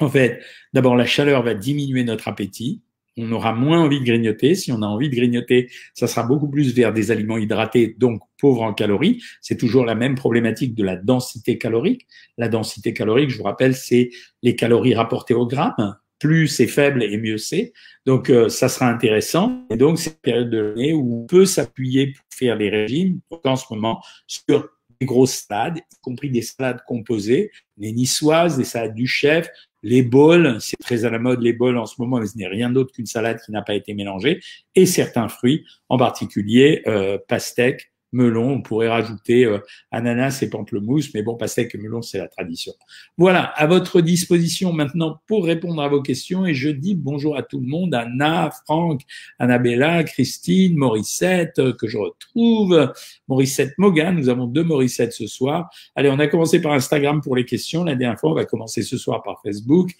En 0.00 0.08
fait, 0.08 0.40
d'abord, 0.72 0.96
la 0.96 1.06
chaleur 1.06 1.44
va 1.44 1.54
diminuer 1.54 2.02
notre 2.02 2.26
appétit 2.26 2.82
on 3.16 3.30
aura 3.32 3.52
moins 3.52 3.80
envie 3.80 4.00
de 4.00 4.04
grignoter. 4.04 4.54
Si 4.54 4.72
on 4.72 4.82
a 4.82 4.86
envie 4.86 5.10
de 5.10 5.14
grignoter, 5.14 5.70
ça 5.94 6.06
sera 6.06 6.22
beaucoup 6.22 6.48
plus 6.48 6.74
vers 6.74 6.92
des 6.92 7.10
aliments 7.10 7.38
hydratés, 7.38 7.94
donc 7.98 8.22
pauvres 8.38 8.62
en 8.62 8.72
calories. 8.72 9.22
C'est 9.40 9.56
toujours 9.56 9.84
la 9.84 9.94
même 9.94 10.14
problématique 10.14 10.74
de 10.74 10.84
la 10.84 10.96
densité 10.96 11.58
calorique. 11.58 12.06
La 12.38 12.48
densité 12.48 12.92
calorique, 12.92 13.30
je 13.30 13.38
vous 13.38 13.44
rappelle, 13.44 13.74
c'est 13.74 14.10
les 14.42 14.56
calories 14.56 14.94
rapportées 14.94 15.34
au 15.34 15.46
gramme. 15.46 15.96
Plus 16.18 16.46
c'est 16.46 16.68
faible 16.68 17.02
et 17.02 17.18
mieux 17.18 17.38
c'est. 17.38 17.72
Donc 18.06 18.30
euh, 18.30 18.48
ça 18.48 18.68
sera 18.68 18.88
intéressant. 18.88 19.66
Et 19.70 19.76
donc 19.76 19.98
c'est 19.98 20.10
une 20.10 20.16
période 20.16 20.50
de 20.50 20.58
l'année 20.58 20.92
où 20.92 21.22
on 21.22 21.26
peut 21.26 21.46
s'appuyer 21.46 22.12
pour 22.12 22.24
faire 22.32 22.56
les 22.56 22.70
régimes. 22.70 23.20
en 23.44 23.56
ce 23.56 23.64
moment, 23.70 24.00
sur 24.26 24.68
des 25.00 25.06
grosses 25.06 25.46
salades, 25.48 25.78
y 25.78 26.00
compris 26.00 26.30
des 26.30 26.42
salades 26.42 26.80
composées, 26.86 27.50
les 27.76 27.92
niçoises, 27.92 28.56
des 28.56 28.64
salades 28.64 28.94
du 28.94 29.08
chef, 29.08 29.48
les 29.82 30.02
bols, 30.02 30.58
c'est 30.60 30.76
très 30.78 31.04
à 31.04 31.10
la 31.10 31.18
mode 31.18 31.42
les 31.42 31.52
bols 31.52 31.78
en 31.78 31.86
ce 31.86 31.96
moment, 31.98 32.18
mais 32.18 32.26
ce 32.26 32.36
n'est 32.36 32.46
rien 32.46 32.70
d'autre 32.70 32.92
qu'une 32.92 33.06
salade 33.06 33.40
qui 33.44 33.52
n'a 33.52 33.62
pas 33.62 33.74
été 33.74 33.94
mélangée, 33.94 34.40
et 34.74 34.86
certains 34.86 35.28
fruits, 35.28 35.64
en 35.88 35.98
particulier 35.98 36.82
euh, 36.86 37.18
pastèque, 37.28 37.91
melon, 38.12 38.50
on 38.50 38.62
pourrait 38.62 38.88
rajouter 38.88 39.44
euh, 39.44 39.58
ananas 39.90 40.40
et 40.42 40.50
pamplemousse, 40.50 41.12
mais 41.14 41.22
bon, 41.22 41.36
pastèque 41.36 41.74
et 41.74 41.78
melon, 41.78 42.02
c'est 42.02 42.18
la 42.18 42.28
tradition. 42.28 42.72
Voilà, 43.16 43.42
à 43.42 43.66
votre 43.66 44.00
disposition 44.00 44.72
maintenant 44.72 45.20
pour 45.26 45.44
répondre 45.46 45.82
à 45.82 45.88
vos 45.88 46.02
questions, 46.02 46.46
et 46.46 46.54
je 46.54 46.68
dis 46.68 46.94
bonjour 46.94 47.36
à 47.36 47.42
tout 47.42 47.60
le 47.60 47.66
monde, 47.66 47.94
Anna, 47.94 48.50
Franck, 48.64 49.02
Annabella, 49.38 50.04
Christine, 50.04 50.76
Morissette, 50.76 51.58
euh, 51.58 51.72
que 51.72 51.88
je 51.88 51.98
retrouve, 51.98 52.92
Morissette 53.28 53.72
Mogan, 53.78 54.16
nous 54.16 54.28
avons 54.28 54.46
deux 54.46 54.64
Morissette 54.64 55.12
ce 55.12 55.26
soir. 55.26 55.70
Allez, 55.96 56.10
on 56.10 56.18
a 56.18 56.26
commencé 56.26 56.60
par 56.60 56.72
Instagram 56.72 57.20
pour 57.20 57.36
les 57.36 57.44
questions, 57.44 57.84
la 57.84 57.94
dernière 57.94 58.18
fois, 58.18 58.30
on 58.30 58.34
va 58.34 58.44
commencer 58.44 58.82
ce 58.82 58.96
soir 58.96 59.22
par 59.22 59.40
Facebook. 59.42 59.90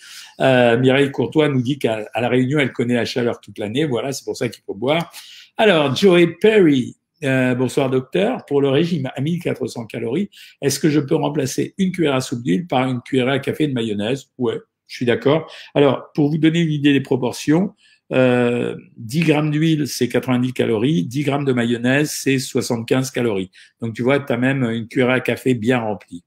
Euh, 0.41 0.79
Mireille 0.79 1.11
Courtois 1.11 1.49
nous 1.49 1.63
dit 1.63 1.79
qu'à 1.79 2.07
la 2.15 2.29
Réunion, 2.29 2.59
elle 2.59 2.73
connaît 2.73 2.95
la 2.95 3.05
chaleur 3.05 3.41
toute 3.41 3.59
l'année, 3.59 3.85
voilà, 3.85 4.13
c'est 4.13 4.25
pour 4.25 4.37
ça 4.37 4.49
qu'il 4.49 4.63
faut 4.65 4.75
boire. 4.75 5.11
Alors, 5.57 5.95
Joey 5.95 6.29
Perry, 6.41 6.97
euh, 7.25 7.55
bonsoir 7.55 7.91
docteur. 7.91 8.45
Pour 8.47 8.61
le 8.61 8.69
régime 8.69 9.11
à 9.15 9.21
1400 9.21 9.87
calories, 9.87 10.31
est-ce 10.61 10.79
que 10.79 10.89
je 10.89 11.01
peux 11.01 11.15
remplacer 11.15 11.75
une 11.79 11.93
cuillère 11.93 12.15
à 12.15 12.21
soupe 12.21 12.43
d'huile 12.43 12.67
par 12.67 12.89
une 12.89 13.01
cuillère 13.01 13.29
à 13.29 13.39
café 13.39 13.67
de 13.69 13.73
mayonnaise? 13.73 14.31
Ouais, 14.39 14.59
je 14.87 14.97
suis 14.97 15.07
d'accord. 15.07 15.51
Alors, 15.75 16.11
pour 16.15 16.31
vous 16.31 16.39
donner 16.39 16.61
une 16.61 16.73
idée 16.73 16.93
des 16.93 17.01
proportions, 17.01 17.75
euh, 18.13 18.77
10 18.99 19.21
grammes 19.21 19.51
d'huile, 19.51 19.87
c'est 19.87 20.09
90 20.09 20.53
calories. 20.53 21.05
10 21.05 21.25
grammes 21.25 21.45
de 21.45 21.53
mayonnaise, 21.53 22.11
c'est 22.11 22.39
75 22.39 23.11
calories. 23.11 23.51
Donc, 23.81 23.95
tu 23.95 24.03
vois, 24.03 24.21
tu 24.21 24.33
as 24.33 24.37
même 24.37 24.65
une 24.65 24.89
cuillère 24.89 25.11
à 25.11 25.21
café 25.21 25.55
bien 25.55 25.79
remplie. 25.79 26.25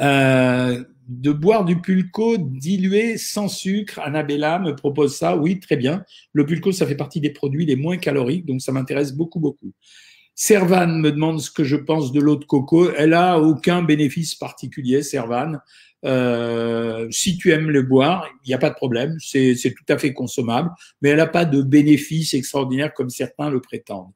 Euh, 0.00 0.82
de 1.08 1.32
boire 1.32 1.64
du 1.64 1.80
pulco 1.80 2.36
dilué 2.38 3.16
sans 3.18 3.48
sucre. 3.48 4.00
Annabella 4.00 4.58
me 4.58 4.74
propose 4.74 5.16
ça. 5.16 5.36
Oui, 5.36 5.60
très 5.60 5.76
bien. 5.76 6.04
Le 6.32 6.46
pulco, 6.46 6.72
ça 6.72 6.86
fait 6.86 6.96
partie 6.96 7.20
des 7.20 7.30
produits 7.30 7.66
les 7.66 7.76
moins 7.76 7.96
caloriques, 7.96 8.46
donc 8.46 8.60
ça 8.60 8.72
m'intéresse 8.72 9.12
beaucoup, 9.12 9.40
beaucoup. 9.40 9.72
Servan 10.34 10.98
me 10.98 11.10
demande 11.10 11.40
ce 11.40 11.50
que 11.50 11.64
je 11.64 11.76
pense 11.76 12.12
de 12.12 12.20
l'eau 12.20 12.36
de 12.36 12.44
coco. 12.44 12.90
Elle 12.92 13.14
a 13.14 13.40
aucun 13.40 13.82
bénéfice 13.82 14.34
particulier, 14.34 15.02
Servan. 15.02 15.58
Euh, 16.04 17.08
si 17.10 17.38
tu 17.38 17.52
aimes 17.52 17.70
le 17.70 17.82
boire, 17.82 18.28
il 18.44 18.48
n'y 18.48 18.54
a 18.54 18.58
pas 18.58 18.68
de 18.68 18.74
problème, 18.74 19.16
c'est 19.18 19.56
tout 19.56 19.92
à 19.92 19.98
fait 19.98 20.12
consommable, 20.12 20.70
mais 21.00 21.08
elle 21.08 21.16
n'a 21.16 21.26
pas 21.26 21.46
de 21.46 21.62
bénéfice 21.62 22.34
extraordinaire 22.34 22.92
comme 22.92 23.10
certains 23.10 23.50
le 23.50 23.60
prétendent. 23.60 24.12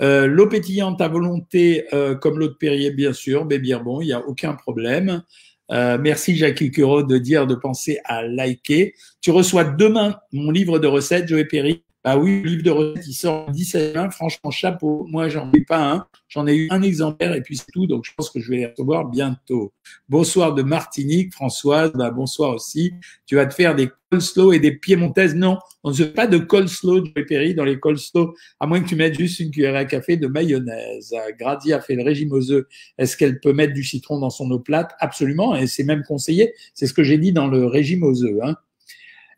Euh, 0.00 0.26
l'eau 0.26 0.48
pétillante 0.48 1.00
à 1.00 1.08
volonté, 1.08 1.86
euh, 1.94 2.16
comme 2.16 2.38
l'eau 2.38 2.48
de 2.48 2.54
Perrier, 2.54 2.90
bien 2.90 3.12
sûr, 3.12 3.44
mais 3.44 3.58
bien 3.58 3.78
bon, 3.78 4.00
il 4.00 4.06
n'y 4.06 4.12
a 4.12 4.26
aucun 4.26 4.54
problème. 4.54 5.22
Euh, 5.70 5.96
merci 5.98 6.36
Jacques 6.36 6.70
Curo 6.70 7.02
de 7.02 7.18
dire 7.18 7.46
de 7.46 7.54
penser 7.54 7.98
à 8.04 8.22
liker. 8.22 8.94
Tu 9.20 9.30
reçois 9.30 9.64
demain 9.64 10.18
mon 10.32 10.50
livre 10.50 10.78
de 10.78 10.86
recettes, 10.86 11.28
Joël 11.28 11.48
Perry, 11.48 11.82
Bah 12.04 12.16
oui, 12.16 12.42
le 12.42 12.48
livre 12.50 12.62
de 12.64 12.70
recettes, 12.70 13.06
il 13.06 13.12
sort 13.12 13.46
le 13.46 13.52
17 13.52 13.94
juin. 13.94 14.10
Franchement, 14.10 14.50
chapeau. 14.50 15.06
Moi, 15.08 15.28
j'en 15.28 15.50
ai 15.52 15.60
pas 15.60 15.92
un. 15.92 16.06
J'en 16.28 16.48
ai 16.48 16.56
eu 16.56 16.68
un 16.70 16.82
exemplaire 16.82 17.32
et 17.32 17.42
puis 17.42 17.56
c'est 17.56 17.70
tout. 17.72 17.86
Donc, 17.86 18.04
je 18.04 18.10
pense 18.16 18.28
que 18.28 18.40
je 18.40 18.50
vais 18.50 18.56
les 18.56 18.66
recevoir 18.66 19.04
bientôt. 19.04 19.72
Bonsoir 20.08 20.52
de 20.52 20.62
Martinique, 20.62 21.32
Françoise. 21.32 21.92
Bah, 21.94 22.10
bonsoir 22.10 22.54
aussi. 22.54 22.92
Tu 23.26 23.36
vas 23.36 23.46
te 23.46 23.54
faire 23.54 23.76
des 23.76 23.88
coleslaw 24.10 24.52
et 24.52 24.58
des 24.58 24.72
piémontaises. 24.72 25.36
Non, 25.36 25.58
on 25.84 25.90
ne 25.90 25.94
fait 25.94 26.12
pas 26.12 26.26
de 26.26 26.38
coleslaw, 26.38 27.00
de 27.00 27.22
Perry, 27.22 27.54
dans 27.54 27.64
les 27.64 27.78
coleslaw, 27.78 28.34
à 28.58 28.66
moins 28.66 28.80
que 28.80 28.88
tu 28.88 28.96
mettes 28.96 29.16
juste 29.16 29.38
une 29.38 29.52
cuillère 29.52 29.76
à 29.76 29.84
café 29.84 30.16
de 30.16 30.26
mayonnaise. 30.26 31.14
Grady 31.38 31.72
a 31.72 31.80
fait 31.80 31.94
le 31.94 32.02
régime 32.02 32.32
aux 32.32 32.50
œufs. 32.50 32.66
Est-ce 32.98 33.16
qu'elle 33.16 33.38
peut 33.38 33.52
mettre 33.52 33.74
du 33.74 33.84
citron 33.84 34.18
dans 34.18 34.30
son 34.30 34.50
eau 34.50 34.58
plate? 34.58 34.90
Absolument. 34.98 35.54
Et 35.54 35.68
c'est 35.68 35.84
même 35.84 36.02
conseillé. 36.02 36.52
C'est 36.74 36.88
ce 36.88 36.94
que 36.94 37.04
j'ai 37.04 37.18
dit 37.18 37.32
dans 37.32 37.46
le 37.46 37.64
régime 37.66 38.02
aux 38.02 38.24
œufs. 38.24 38.40
Hein. 38.42 38.56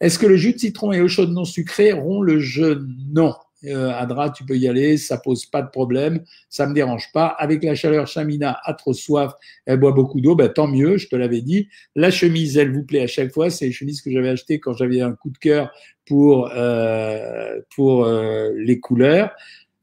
Est-ce 0.01 0.19
que 0.19 0.27
le 0.27 0.37
jus 0.37 0.53
de 0.55 0.59
citron 0.59 0.93
et 0.93 1.01
eau 1.01 1.09
chaude 1.09 1.31
non 1.31 1.45
sucrée 1.45 1.93
rompt 1.93 2.23
le 2.25 2.39
jeûne 2.39 2.95
Non. 3.13 3.35
Euh, 3.67 3.91
Adra, 3.91 4.31
tu 4.31 4.45
peux 4.45 4.57
y 4.59 4.69
aller, 4.69 4.99
ça 4.99 5.17
pose 5.17 5.47
pas 5.47 5.63
de 5.63 5.71
problème, 5.71 6.23
ça 6.51 6.67
me 6.67 6.75
dérange 6.75 7.11
pas. 7.13 7.29
Avec 7.29 7.65
la 7.65 7.75
chaleur, 7.75 8.07
Chamina 8.07 8.59
a 8.63 8.75
trop 8.75 8.93
soif, 8.93 9.33
elle 9.65 9.79
boit 9.79 9.93
beaucoup 9.93 10.21
d'eau, 10.21 10.35
ben, 10.35 10.51
tant 10.51 10.67
mieux, 10.67 10.99
je 10.99 11.09
te 11.09 11.17
l'avais 11.17 11.41
dit. 11.41 11.69
La 11.97 12.11
chemise, 12.11 12.59
elle 12.59 12.73
vous 12.73 12.85
plaît 12.85 13.01
à 13.01 13.07
chaque 13.07 13.33
fois, 13.33 13.49
c'est 13.49 13.67
une 13.67 13.73
chemise 13.73 14.03
que 14.03 14.11
j'avais 14.11 14.29
achetée 14.29 14.61
quand 14.61 14.75
j'avais 14.75 15.01
un 15.01 15.13
coup 15.13 15.31
de 15.31 15.39
cœur 15.39 15.73
pour 16.07 16.51
euh, 16.55 17.61
pour 17.75 18.05
euh, 18.05 18.51
les 18.57 18.81
couleurs. 18.81 19.31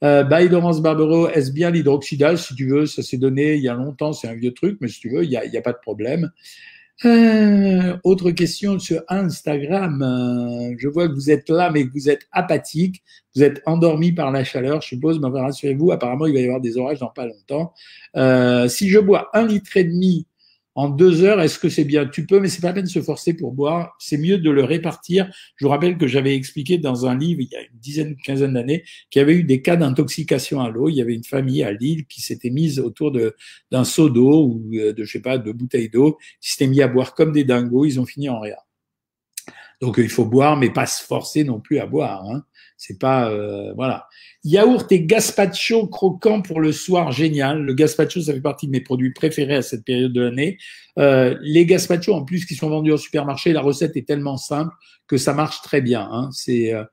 Euh, 0.03 0.24
by 0.24 0.50
Laurence 0.50 0.82
Barbero, 0.82 1.30
est-ce 1.30 1.51
bien 1.51 1.70
l'hydroxydase 1.70 2.48
Si 2.48 2.56
tu 2.56 2.68
veux, 2.68 2.88
ça 2.88 3.03
s'est 3.03 3.18
donné 3.18 3.56
il 3.56 3.62
y 3.62 3.70
a 3.70 3.75
longtemps, 3.75 4.13
c'est 4.13 4.27
un 4.27 4.34
vieux 4.34 4.51
truc, 4.51 4.77
mais 4.82 4.88
si 4.88 5.00
tu 5.00 5.10
veux, 5.10 5.24
il 5.24 5.30
n'y 5.30 5.38
a, 5.38 5.41
a 5.41 5.62
pas 5.62 5.74
de 5.74 5.80
problème. 5.80 6.32
Euh, 7.03 7.98
autre 8.03 8.31
question 8.31 8.77
sur 8.77 9.01
Instagram. 9.08 10.01
Euh, 10.03 10.75
je 10.77 10.88
vois 10.88 11.08
que 11.08 11.13
vous 11.13 11.31
êtes 11.31 11.50
là, 11.50 11.72
mais 11.72 11.86
que 11.88 11.91
vous 11.93 12.10
êtes 12.10 12.27
apathique. 12.31 13.01
Vous 13.36 13.43
êtes 13.43 13.62
endormi 13.65 14.12
par 14.12 14.31
la 14.31 14.43
chaleur, 14.43 14.81
je 14.81 14.89
suppose. 14.89 15.20
Mais 15.20 15.27
rassurez-vous, 15.39 15.91
apparemment, 15.91 16.27
il 16.27 16.34
va 16.34 16.39
y 16.39 16.43
avoir 16.43 16.62
des 16.62 16.77
orages 16.77 17.00
dans 17.00 17.10
pas 17.10 17.25
longtemps. 17.25 17.74
Euh, 18.15 18.67
si 18.67 18.89
je 18.89 19.00
bois 19.00 19.29
un 19.34 19.48
litre 19.48 19.77
et 19.77 19.84
demi 19.84 20.27
en 20.75 20.89
deux 20.89 21.23
heures, 21.23 21.41
est-ce 21.41 21.59
que 21.59 21.69
c'est 21.69 21.83
bien? 21.83 22.05
Tu 22.05 22.25
peux, 22.25 22.39
mais 22.39 22.47
c'est 22.47 22.61
pas 22.61 22.67
la 22.67 22.73
peine 22.73 22.85
de 22.85 22.89
se 22.89 23.01
forcer 23.01 23.33
pour 23.33 23.51
boire. 23.51 23.95
C'est 23.99 24.17
mieux 24.17 24.37
de 24.37 24.49
le 24.49 24.63
répartir. 24.63 25.29
Je 25.57 25.65
vous 25.65 25.69
rappelle 25.69 25.97
que 25.97 26.07
j'avais 26.07 26.35
expliqué 26.35 26.77
dans 26.77 27.05
un 27.05 27.17
livre 27.17 27.41
il 27.41 27.49
y 27.51 27.55
a 27.55 27.61
une 27.61 27.79
dizaine, 27.79 28.09
une 28.09 28.15
quinzaine 28.17 28.53
d'années 28.53 28.83
qu'il 29.09 29.19
y 29.19 29.23
avait 29.23 29.35
eu 29.35 29.43
des 29.43 29.61
cas 29.61 29.75
d'intoxication 29.75 30.61
à 30.61 30.69
l'eau. 30.69 30.87
Il 30.89 30.95
y 30.95 31.01
avait 31.01 31.13
une 31.13 31.25
famille 31.25 31.63
à 31.63 31.71
Lille 31.73 32.05
qui 32.05 32.21
s'était 32.21 32.49
mise 32.49 32.79
autour 32.79 33.11
d'un 33.71 33.83
seau 33.83 34.09
d'eau 34.09 34.45
ou 34.45 34.71
euh, 34.75 34.93
de 34.93 35.03
je 35.03 35.11
sais 35.11 35.21
pas 35.21 35.37
de 35.37 35.51
bouteilles 35.51 35.89
d'eau, 35.89 36.17
qui 36.39 36.51
s'était 36.51 36.67
mis 36.67 36.81
à 36.81 36.87
boire 36.87 37.15
comme 37.15 37.33
des 37.33 37.43
dingos. 37.43 37.85
Ils 37.85 37.99
ont 37.99 38.05
fini 38.05 38.29
en 38.29 38.39
rien. 38.39 38.55
Donc 39.81 39.97
il 39.97 40.09
faut 40.09 40.25
boire, 40.25 40.57
mais 40.57 40.69
pas 40.69 40.85
se 40.85 41.03
forcer 41.03 41.43
non 41.43 41.59
plus 41.59 41.79
à 41.79 41.88
boire. 41.88 42.23
Hein. 42.25 42.43
C'est 42.77 43.00
pas 43.00 43.31
euh, 43.31 43.73
voilà. 43.73 44.07
Yaourt 44.43 44.91
et 44.91 45.03
gazpacho 45.03 45.88
croquant 45.88 46.41
pour 46.41 46.61
le 46.61 46.71
soir, 46.71 47.11
génial. 47.11 47.63
Le 47.63 47.73
gazpacho, 47.73 48.21
ça 48.21 48.33
fait 48.33 48.41
partie 48.41 48.67
de 48.67 48.71
mes 48.71 48.81
produits 48.81 49.11
préférés 49.11 49.55
à 49.55 49.61
cette 49.61 49.83
période 49.83 50.13
de 50.13 50.21
l'année. 50.21 50.57
Euh, 50.97 51.38
les 51.41 51.65
gazpacho, 51.65 52.13
en 52.13 52.23
plus, 52.23 52.45
qui 52.45 52.55
sont 52.55 52.69
vendus 52.69 52.91
au 52.91 52.97
supermarché, 52.97 53.53
la 53.53 53.61
recette 53.61 53.97
est 53.97 54.07
tellement 54.07 54.38
simple 54.38 54.73
que 55.07 55.17
ça 55.17 55.33
marche 55.33 55.61
très 55.61 55.81
bien. 55.81 56.07
Hein. 56.11 56.29
C'est 56.31 56.73
euh, 56.73 56.83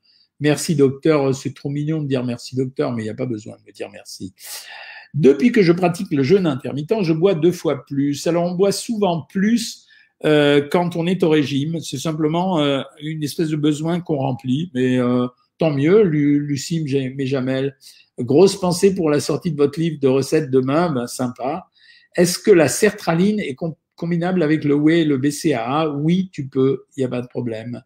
merci 0.41 0.75
docteur, 0.75 1.35
c'est 1.35 1.55
trop 1.55 1.71
mignon 1.71 2.03
de 2.03 2.07
dire 2.07 2.25
merci 2.25 2.57
docteur, 2.57 2.93
mais 2.93 3.03
il 3.03 3.07
n'y 3.07 3.11
a 3.11 3.15
pas 3.15 3.27
besoin 3.27 3.57
de 3.57 3.63
me 3.67 3.73
dire 3.73 3.89
merci. 3.91 4.35
Depuis 5.15 5.53
que 5.53 5.63
je 5.63 5.73
pratique 5.73 6.11
le 6.11 6.23
jeûne 6.23 6.47
intermittent, 6.47 7.03
je 7.03 7.13
bois 7.13 7.35
deux 7.35 7.53
fois 7.53 7.85
plus. 7.87 8.27
Alors 8.27 8.45
on 8.45 8.55
boit 8.55 8.73
souvent 8.73 9.23
plus 9.23 9.88
quand 10.23 10.97
on 10.97 11.07
est 11.07 11.23
au 11.23 11.29
régime. 11.29 11.81
C'est 11.81 11.99
simplement 11.99 12.61
euh, 12.61 12.83
une 13.01 13.23
espèce 13.23 13.49
de 13.49 13.57
besoin 13.57 14.01
qu'on 14.01 14.17
remplit, 14.17 14.71
mais 14.75 14.99
euh, 14.99 15.27
tant 15.59 15.71
mieux. 15.71 16.03
Lucie 16.03 16.85
Méjamel, 17.17 17.77
grosse 18.19 18.59
pensée 18.59 18.95
pour 18.95 19.11
la 19.11 19.21
sortie 19.21 19.53
de 19.53 19.57
votre 19.57 19.79
livre 19.79 19.99
de 20.01 20.09
recettes 20.09 20.51
demain, 20.51 20.91
ben, 20.91 21.07
sympa. 21.07 21.69
Est-ce 22.17 22.39
que 22.39 22.51
la 22.51 22.69
sertraline 22.69 23.39
est 23.41 23.57
combinable 23.95 24.43
avec 24.43 24.65
le 24.65 24.75
whey 24.75 25.03
et 25.03 25.05
le 25.05 25.19
BCAA 25.19 25.91
Oui, 25.91 26.31
tu 26.33 26.49
peux, 26.49 26.85
il 26.97 27.01
n'y 27.01 27.05
a 27.05 27.09
pas 27.09 27.23
de 27.23 27.29
problème. 27.29 27.83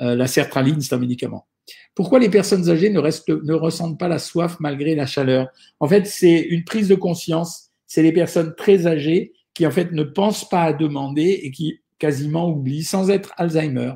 Euh, 0.00 0.14
la 0.14 0.26
sertraline, 0.26 0.80
c'est 0.80 0.94
un 0.94 0.98
médicament. 0.98 1.46
Pourquoi 1.94 2.18
les 2.18 2.28
personnes 2.28 2.68
âgées 2.68 2.90
ne, 2.90 2.98
restent, 2.98 3.28
ne 3.28 3.54
ressentent 3.54 3.98
pas 3.98 4.08
la 4.08 4.18
soif 4.18 4.58
malgré 4.60 4.94
la 4.94 5.06
chaleur? 5.06 5.48
En 5.80 5.88
fait, 5.88 6.06
c'est 6.06 6.40
une 6.40 6.64
prise 6.64 6.88
de 6.88 6.94
conscience. 6.94 7.70
C'est 7.86 8.02
les 8.02 8.12
personnes 8.12 8.54
très 8.56 8.86
âgées 8.86 9.32
qui, 9.56 9.66
en 9.66 9.70
fait, 9.70 9.90
ne 9.92 10.02
pensent 10.02 10.46
pas 10.46 10.64
à 10.64 10.72
demander 10.74 11.40
et 11.42 11.50
qui 11.50 11.80
quasiment 11.98 12.50
oublient, 12.50 12.84
sans 12.84 13.08
être 13.08 13.32
Alzheimer, 13.38 13.94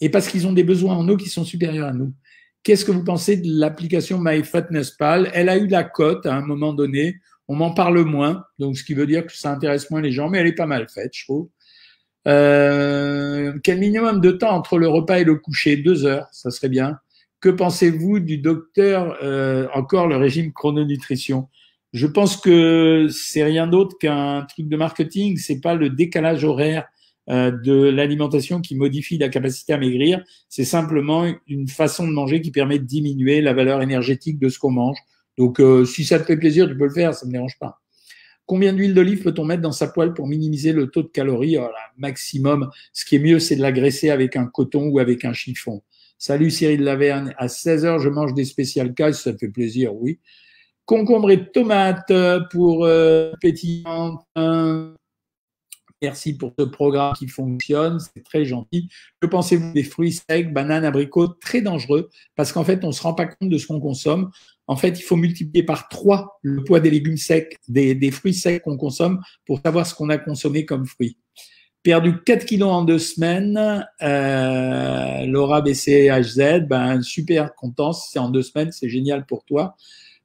et 0.00 0.08
parce 0.08 0.26
qu'ils 0.26 0.46
ont 0.46 0.54
des 0.54 0.64
besoins 0.64 0.96
en 0.96 1.06
eau 1.06 1.18
qui 1.18 1.28
sont 1.28 1.44
supérieurs 1.44 1.88
à 1.88 1.92
nous. 1.92 2.14
Qu'est-ce 2.62 2.86
que 2.86 2.90
vous 2.90 3.04
pensez 3.04 3.36
de 3.36 3.46
l'application 3.46 4.18
MyFitnessPal 4.18 5.30
Elle 5.34 5.50
a 5.50 5.58
eu 5.58 5.66
la 5.66 5.84
cote 5.84 6.24
à 6.24 6.34
un 6.34 6.40
moment 6.40 6.72
donné. 6.72 7.16
On 7.46 7.56
m'en 7.56 7.74
parle 7.74 8.02
moins, 8.04 8.42
donc 8.58 8.78
ce 8.78 8.82
qui 8.82 8.94
veut 8.94 9.06
dire 9.06 9.26
que 9.26 9.36
ça 9.36 9.52
intéresse 9.52 9.90
moins 9.90 10.00
les 10.00 10.12
gens, 10.12 10.30
mais 10.30 10.38
elle 10.38 10.46
est 10.46 10.54
pas 10.54 10.64
mal 10.64 10.88
faite, 10.88 11.10
je 11.14 11.24
trouve. 11.24 11.50
Euh, 12.26 13.52
quel 13.62 13.80
minimum 13.80 14.22
de 14.22 14.30
temps 14.30 14.56
entre 14.56 14.78
le 14.78 14.88
repas 14.88 15.18
et 15.18 15.24
le 15.24 15.34
coucher? 15.34 15.76
Deux 15.76 16.06
heures, 16.06 16.26
ça 16.32 16.50
serait 16.50 16.70
bien. 16.70 16.96
Que 17.40 17.50
pensez-vous 17.50 18.20
du 18.20 18.38
docteur 18.38 19.18
euh, 19.22 19.68
Encore 19.74 20.06
le 20.06 20.16
régime 20.16 20.54
chrononutrition? 20.54 21.50
Je 21.92 22.06
pense 22.06 22.36
que 22.36 23.08
c'est 23.10 23.42
rien 23.42 23.66
d'autre 23.66 23.96
qu'un 23.98 24.46
truc 24.48 24.68
de 24.68 24.76
marketing. 24.76 25.36
C'est 25.36 25.60
pas 25.60 25.74
le 25.74 25.90
décalage 25.90 26.44
horaire 26.44 26.86
euh, 27.28 27.50
de 27.50 27.74
l'alimentation 27.88 28.60
qui 28.60 28.76
modifie 28.76 29.18
la 29.18 29.28
capacité 29.28 29.72
à 29.72 29.78
maigrir. 29.78 30.22
C'est 30.48 30.64
simplement 30.64 31.26
une 31.48 31.68
façon 31.68 32.06
de 32.06 32.12
manger 32.12 32.40
qui 32.40 32.50
permet 32.50 32.78
de 32.78 32.84
diminuer 32.84 33.40
la 33.40 33.52
valeur 33.52 33.82
énergétique 33.82 34.38
de 34.38 34.48
ce 34.48 34.58
qu'on 34.58 34.70
mange. 34.70 34.98
Donc, 35.36 35.60
euh, 35.60 35.84
si 35.84 36.04
ça 36.04 36.18
te 36.18 36.24
fait 36.24 36.36
plaisir, 36.36 36.68
tu 36.68 36.76
peux 36.76 36.86
le 36.86 36.94
faire, 36.94 37.14
ça 37.14 37.26
ne 37.26 37.30
me 37.30 37.32
dérange 37.32 37.58
pas. 37.58 37.80
Combien 38.46 38.72
d'huile 38.72 38.94
d'olive 38.94 39.22
peut-on 39.22 39.44
mettre 39.44 39.62
dans 39.62 39.70
sa 39.70 39.86
poêle 39.86 40.12
pour 40.12 40.26
minimiser 40.26 40.72
le 40.72 40.88
taux 40.88 41.02
de 41.02 41.08
calories? 41.08 41.56
Voilà, 41.56 41.78
Maximum. 41.98 42.68
Ce 42.92 43.04
qui 43.04 43.16
est 43.16 43.20
mieux, 43.20 43.38
c'est 43.38 43.54
de 43.54 43.62
la 43.62 43.70
graisser 43.70 44.10
avec 44.10 44.34
un 44.34 44.46
coton 44.46 44.88
ou 44.88 44.98
avec 44.98 45.24
un 45.24 45.32
chiffon. 45.32 45.82
Salut 46.18 46.50
Cyril 46.50 46.82
Laverne. 46.82 47.32
À 47.38 47.48
16 47.48 47.84
heures, 47.84 47.98
je 48.00 48.08
mange 48.08 48.34
des 48.34 48.44
spéciales 48.44 48.92
cases, 48.92 49.22
ça 49.22 49.32
te 49.32 49.38
fait 49.38 49.48
plaisir, 49.48 49.94
oui. 49.94 50.18
Concombre 50.90 51.30
et 51.30 51.48
tomates 51.52 52.12
pour 52.50 52.84
euh, 52.84 53.30
Merci 56.02 56.36
pour 56.36 56.52
ce 56.58 56.64
programme 56.64 57.12
qui 57.12 57.28
fonctionne, 57.28 58.00
c'est 58.00 58.24
très 58.24 58.44
gentil. 58.44 58.88
Que 59.20 59.28
pensez-vous 59.28 59.72
des 59.72 59.84
fruits 59.84 60.14
secs, 60.14 60.52
bananes, 60.52 60.84
abricots? 60.84 61.28
Très 61.28 61.60
dangereux 61.60 62.10
parce 62.34 62.52
qu'en 62.52 62.64
fait, 62.64 62.82
on 62.82 62.88
ne 62.88 62.92
se 62.92 63.02
rend 63.02 63.14
pas 63.14 63.26
compte 63.26 63.50
de 63.50 63.56
ce 63.56 63.68
qu'on 63.68 63.78
consomme. 63.78 64.32
En 64.66 64.74
fait, 64.74 64.98
il 64.98 65.02
faut 65.02 65.14
multiplier 65.14 65.62
par 65.62 65.88
trois 65.88 66.40
le 66.42 66.64
poids 66.64 66.80
des 66.80 66.90
légumes 66.90 67.16
secs, 67.16 67.56
des, 67.68 68.10
fruits 68.10 68.34
secs 68.34 68.60
qu'on 68.60 68.76
consomme 68.76 69.20
pour 69.46 69.60
savoir 69.64 69.86
ce 69.86 69.94
qu'on 69.94 70.08
a 70.08 70.18
consommé 70.18 70.66
comme 70.66 70.86
fruits. 70.86 71.18
Perdu 71.84 72.20
4 72.24 72.44
kilos 72.46 72.68
en 72.68 72.82
deux 72.82 72.98
semaines, 72.98 73.86
euh, 74.02 75.24
Laura 75.24 75.62
BCHZ, 75.62 76.66
ben 76.68 77.00
super 77.00 77.54
content, 77.54 77.92
c'est 77.92 78.18
en 78.18 78.28
deux 78.28 78.42
semaines, 78.42 78.72
c'est 78.72 78.88
génial 78.88 79.24
pour 79.24 79.44
toi. 79.44 79.76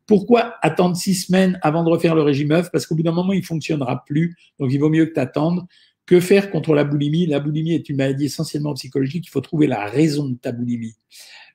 Pourquoi 0.08 0.56
attendre 0.62 0.96
six 0.96 1.16
semaines 1.16 1.60
avant 1.62 1.84
de 1.84 1.90
refaire 1.90 2.16
le 2.16 2.22
régime 2.22 2.52
œuf? 2.52 2.70
Parce 2.72 2.86
qu'au 2.86 2.96
bout 2.96 3.04
d'un 3.04 3.12
moment, 3.12 3.34
il 3.34 3.44
fonctionnera 3.44 4.04
plus. 4.06 4.36
Donc, 4.60 4.72
il 4.72 4.78
vaut 4.80 4.90
mieux 4.90 5.06
que 5.06 5.14
t'attendes. 5.14 5.66
Que 6.06 6.20
faire 6.20 6.52
contre 6.52 6.76
la 6.76 6.84
boulimie? 6.84 7.26
La 7.26 7.40
boulimie 7.40 7.74
est 7.74 7.90
une 7.90 7.98
maladie 7.98 8.26
essentiellement 8.26 8.74
psychologique. 8.76 9.26
Il 9.28 9.32
faut 9.32 9.42
trouver 9.42 9.66
la 9.66 9.86
raison 9.86 10.30
de 10.30 10.36
ta 10.36 10.52
boulimie. 10.52 10.96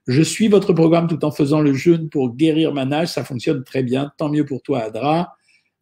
Je 0.09 0.23
suis 0.23 0.49
votre 0.49 0.73
programme 0.73 1.07
tout 1.07 1.25
en 1.25 1.31
faisant 1.31 1.61
le 1.61 1.73
jeûne 1.73 2.09
pour 2.09 2.35
guérir 2.35 2.75
ma 2.75 2.85
nage. 2.85 3.09
Ça 3.09 3.23
fonctionne 3.23 3.63
très 3.63 3.85
bien. 3.85 4.11
Tant 4.19 4.29
mieux 4.29 4.45
pour 4.45 4.63
toi, 4.63 4.81
Adra. 4.81 5.37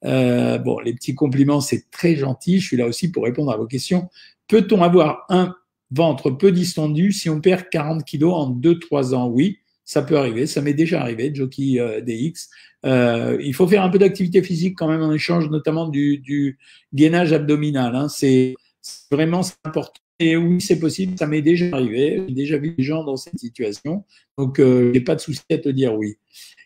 Euh, 0.04 0.58
bon, 0.58 0.78
les 0.80 0.92
petits 0.92 1.14
compliments, 1.14 1.62
c'est 1.62 1.90
très 1.90 2.16
gentil. 2.16 2.60
Je 2.60 2.66
suis 2.66 2.76
là 2.76 2.86
aussi 2.86 3.10
pour 3.10 3.24
répondre 3.24 3.50
à 3.50 3.56
vos 3.56 3.66
questions. 3.66 4.10
Peut-on 4.46 4.82
avoir 4.82 5.24
un 5.30 5.54
ventre 5.90 6.30
peu 6.30 6.52
distendu 6.52 7.12
si 7.12 7.30
on 7.30 7.40
perd 7.40 7.70
40 7.70 8.04
kilos 8.04 8.34
en 8.34 8.50
2-3 8.50 9.14
ans? 9.14 9.28
Oui 9.28 9.60
ça 9.88 10.02
peut 10.02 10.18
arriver, 10.18 10.46
ça 10.46 10.60
m'est 10.60 10.74
déjà 10.74 11.00
arrivé, 11.00 11.34
Jockey 11.34 11.80
euh, 11.80 12.02
DX. 12.02 12.50
Euh, 12.84 13.38
il 13.40 13.54
faut 13.54 13.66
faire 13.66 13.82
un 13.82 13.88
peu 13.88 13.98
d'activité 13.98 14.42
physique 14.42 14.76
quand 14.76 14.86
même 14.86 15.00
en 15.00 15.10
échange, 15.14 15.48
notamment 15.48 15.88
du, 15.88 16.18
du 16.18 16.58
gainage 16.92 17.32
abdominal. 17.32 17.96
Hein. 17.96 18.06
C'est 18.10 18.54
vraiment 19.10 19.40
important. 19.64 19.98
Et 20.18 20.36
oui, 20.36 20.60
c'est 20.60 20.78
possible, 20.78 21.18
ça 21.18 21.26
m'est 21.26 21.40
déjà 21.40 21.74
arrivé. 21.74 22.22
J'ai 22.28 22.34
déjà 22.34 22.58
vu 22.58 22.74
des 22.76 22.82
gens 22.82 23.02
dans 23.02 23.16
cette 23.16 23.38
situation. 23.38 24.04
Donc, 24.36 24.60
euh, 24.60 24.92
j'ai 24.92 25.00
pas 25.00 25.14
de 25.14 25.20
souci 25.22 25.40
à 25.50 25.56
te 25.56 25.70
dire 25.70 25.94
oui. 25.94 26.18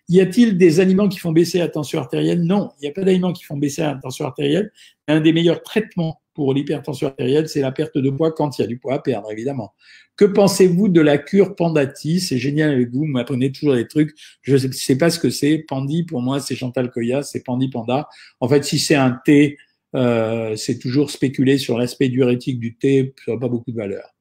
Y 0.09 0.21
a-t-il 0.21 0.59
des 0.59 0.81
aliments 0.81 1.09
qui 1.09 1.21
font 1.21 1.31
baisser 1.31 1.59
la 1.59 1.69
tension 1.69 2.00
artérielle? 2.00 2.43
Non, 2.43 2.71
il 2.79 2.83
n'y 2.83 2.88
a 2.88 2.93
pas 2.93 3.05
d'aliments 3.05 3.33
qui 3.33 3.45
font 3.45 3.57
baisser 3.57 3.83
la 3.83 3.95
tension 4.02 4.25
artérielle. 4.25 4.73
Un 5.07 5.21
des 5.21 5.33
meilleurs 5.33 5.62
traitements 5.62 6.22
pour 6.35 6.55
l'hypertension 6.55 7.09
artérielle, 7.09 7.49
c'est 7.49 7.61
la 7.61 7.73
perte 7.73 7.99
de 7.99 8.11
poids 8.11 8.33
quand 8.33 8.59
il 8.59 8.62
y 8.62 8.65
a 8.65 8.69
du 8.69 8.79
poids 8.79 8.95
à 8.95 8.99
perdre, 8.99 9.31
évidemment. 9.31 9.75
Que 10.17 10.25
pensez-vous 10.25 10.89
de 10.89 11.01
la 11.01 11.19
cure 11.19 11.57
Pandati? 11.57 12.21
C'est 12.21 12.39
génial 12.39 12.71
avec 12.73 12.91
vous, 12.91 13.01
vous 13.01 13.07
m'apprenez 13.07 13.51
toujours 13.51 13.75
des 13.75 13.89
trucs. 13.89 14.15
Je 14.43 14.55
ne 14.67 14.73
sais 14.73 14.97
pas 14.97 15.11
ce 15.11 15.19
que 15.19 15.31
c'est. 15.31 15.59
Pandi, 15.59 16.05
pour 16.05 16.21
moi, 16.21 16.41
c'est 16.41 16.55
Chantal 16.55 16.91
Koya, 16.91 17.23
c'est 17.23 17.43
Pandi 17.43 17.69
Panda. 17.69 18.09
En 18.41 18.49
fait, 18.49 18.65
si 18.65 18.79
c'est 18.79 18.95
un 18.95 19.19
thé, 19.25 19.59
euh, 19.95 20.57
c'est 20.57 20.79
toujours 20.79 21.11
spéculer 21.11 21.59
sur 21.59 21.79
l'aspect 21.79 22.09
diurétique 22.09 22.59
du 22.59 22.77
thé, 22.77 23.15
ça 23.25 23.33
n'a 23.33 23.39
pas 23.39 23.49
beaucoup 23.49 23.71
de 23.71 23.77
valeur. 23.77 24.15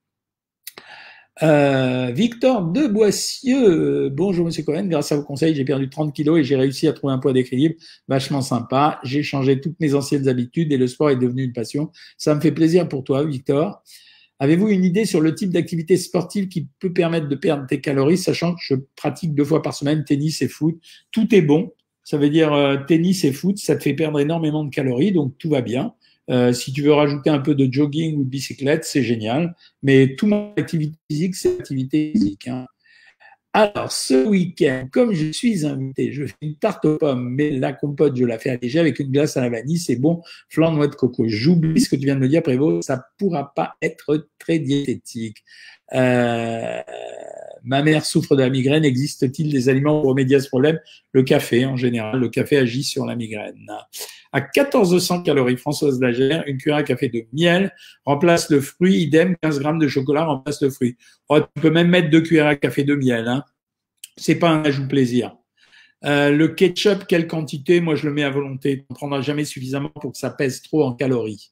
Euh, 1.43 2.11
Victor 2.13 2.61
de 2.61 2.85
Boissieu, 2.85 4.09
bonjour 4.09 4.45
Monsieur 4.45 4.61
Cohen, 4.61 4.85
grâce 4.85 5.11
à 5.11 5.15
vos 5.15 5.23
conseils, 5.23 5.55
j'ai 5.55 5.65
perdu 5.65 5.89
30 5.89 6.13
kilos 6.13 6.39
et 6.39 6.43
j'ai 6.43 6.55
réussi 6.55 6.87
à 6.87 6.93
trouver 6.93 7.13
un 7.13 7.17
poids 7.17 7.33
d'équilibre 7.33 7.73
vachement 8.07 8.43
sympa. 8.43 8.99
J'ai 9.03 9.23
changé 9.23 9.59
toutes 9.59 9.79
mes 9.79 9.95
anciennes 9.95 10.27
habitudes 10.27 10.71
et 10.71 10.77
le 10.77 10.85
sport 10.85 11.09
est 11.09 11.15
devenu 11.15 11.43
une 11.43 11.53
passion. 11.53 11.91
Ça 12.17 12.35
me 12.35 12.41
fait 12.41 12.51
plaisir 12.51 12.87
pour 12.87 13.03
toi, 13.03 13.23
Victor. 13.23 13.81
Avez-vous 14.37 14.69
une 14.69 14.83
idée 14.83 15.05
sur 15.05 15.19
le 15.19 15.33
type 15.33 15.49
d'activité 15.49 15.97
sportive 15.97 16.47
qui 16.47 16.67
peut 16.79 16.93
permettre 16.93 17.27
de 17.27 17.35
perdre 17.35 17.65
tes 17.65 17.81
calories, 17.81 18.17
sachant 18.19 18.53
que 18.53 18.61
je 18.61 18.75
pratique 18.95 19.33
deux 19.33 19.45
fois 19.45 19.63
par 19.63 19.73
semaine 19.73 20.03
tennis 20.03 20.43
et 20.43 20.47
foot? 20.47 20.79
Tout 21.11 21.33
est 21.33 21.41
bon. 21.41 21.71
Ça 22.03 22.17
veut 22.17 22.29
dire 22.29 22.53
euh, 22.53 22.77
tennis 22.87 23.23
et 23.23 23.31
foot, 23.31 23.57
ça 23.57 23.75
te 23.75 23.83
fait 23.83 23.93
perdre 23.93 24.19
énormément 24.19 24.63
de 24.63 24.69
calories, 24.69 25.11
donc 25.11 25.37
tout 25.39 25.49
va 25.49 25.61
bien. 25.61 25.93
Euh, 26.31 26.53
si 26.53 26.71
tu 26.71 26.81
veux 26.81 26.93
rajouter 26.93 27.29
un 27.29 27.39
peu 27.39 27.55
de 27.55 27.71
jogging 27.71 28.17
ou 28.17 28.23
de 28.23 28.29
bicyclette, 28.29 28.85
c'est 28.85 29.03
génial. 29.03 29.55
Mais 29.83 30.15
toute 30.15 30.29
mon 30.29 30.53
activité 30.55 30.97
physique, 31.09 31.35
c'est 31.35 31.57
l'activité 31.57 32.11
physique. 32.13 32.47
Hein. 32.47 32.65
Alors, 33.53 33.91
ce 33.91 34.27
week-end, 34.27 34.87
comme 34.89 35.11
je 35.11 35.29
suis 35.33 35.65
invité, 35.65 36.13
je 36.13 36.25
fais 36.25 36.35
une 36.41 36.55
tarte 36.55 36.85
aux 36.85 36.97
pommes, 36.97 37.35
mais 37.35 37.49
la 37.51 37.73
compote, 37.73 38.15
je 38.15 38.23
la 38.23 38.39
fais 38.39 38.51
alléger 38.51 38.79
avec 38.79 38.99
une 38.99 39.11
glace 39.11 39.35
à 39.35 39.41
la 39.41 39.49
vanille, 39.49 39.77
c'est 39.77 39.97
bon, 39.97 40.21
flan 40.47 40.71
noix 40.71 40.87
de 40.87 40.95
coco. 40.95 41.25
J'oublie 41.27 41.81
ce 41.81 41.89
que 41.89 41.97
tu 41.97 42.05
viens 42.05 42.15
de 42.15 42.21
me 42.21 42.29
dire, 42.29 42.41
Prévost, 42.43 42.87
ça 42.87 43.03
pourra 43.17 43.53
pas 43.53 43.75
être 43.81 44.29
très 44.39 44.59
diététique. 44.59 45.43
Euh, 45.93 46.81
ma 47.63 47.83
mère 47.83 48.05
souffre 48.05 48.35
de 48.35 48.41
la 48.41 48.49
migraine. 48.49 48.85
Existe-t-il 48.85 49.51
des 49.51 49.69
aliments 49.69 50.01
pour 50.01 50.09
remédier 50.09 50.37
à 50.37 50.39
ce 50.39 50.47
problème? 50.47 50.79
Le 51.11 51.23
café, 51.23 51.65
en 51.65 51.77
général. 51.77 52.19
Le 52.19 52.29
café 52.29 52.57
agit 52.57 52.83
sur 52.83 53.05
la 53.05 53.15
migraine. 53.15 53.69
À 54.33 54.39
1400 54.39 55.23
calories, 55.23 55.57
Françoise 55.57 55.99
Lagère, 55.99 56.43
une 56.47 56.57
cuillère 56.57 56.77
à 56.77 56.83
café 56.83 57.09
de 57.09 57.25
miel 57.33 57.73
remplace 58.05 58.49
le 58.49 58.61
fruit. 58.61 59.01
Idem, 59.01 59.35
15 59.41 59.59
grammes 59.59 59.79
de 59.79 59.87
chocolat 59.87 60.25
remplace 60.25 60.61
le 60.61 60.69
fruit. 60.69 60.95
Oh, 61.27 61.39
tu 61.39 61.61
peux 61.61 61.69
même 61.69 61.89
mettre 61.89 62.09
deux 62.09 62.21
cuillères 62.21 62.47
à 62.47 62.55
café 62.55 62.83
de 62.83 62.95
miel. 62.95 63.27
Hein. 63.27 63.43
C'est 64.17 64.35
pas 64.35 64.49
un 64.49 64.63
ajout 64.63 64.87
plaisir. 64.87 65.35
Euh, 66.03 66.31
le 66.31 66.47
ketchup, 66.47 67.05
quelle 67.07 67.27
quantité? 67.27 67.79
Moi, 67.81 67.95
je 67.95 68.07
le 68.07 68.13
mets 68.13 68.23
à 68.23 68.29
volonté. 68.29 68.77
Tu 68.77 68.85
ne 68.89 68.95
prendras 68.95 69.21
jamais 69.21 69.45
suffisamment 69.45 69.89
pour 69.89 70.13
que 70.13 70.17
ça 70.17 70.31
pèse 70.31 70.61
trop 70.61 70.83
en 70.83 70.93
calories. 70.93 71.51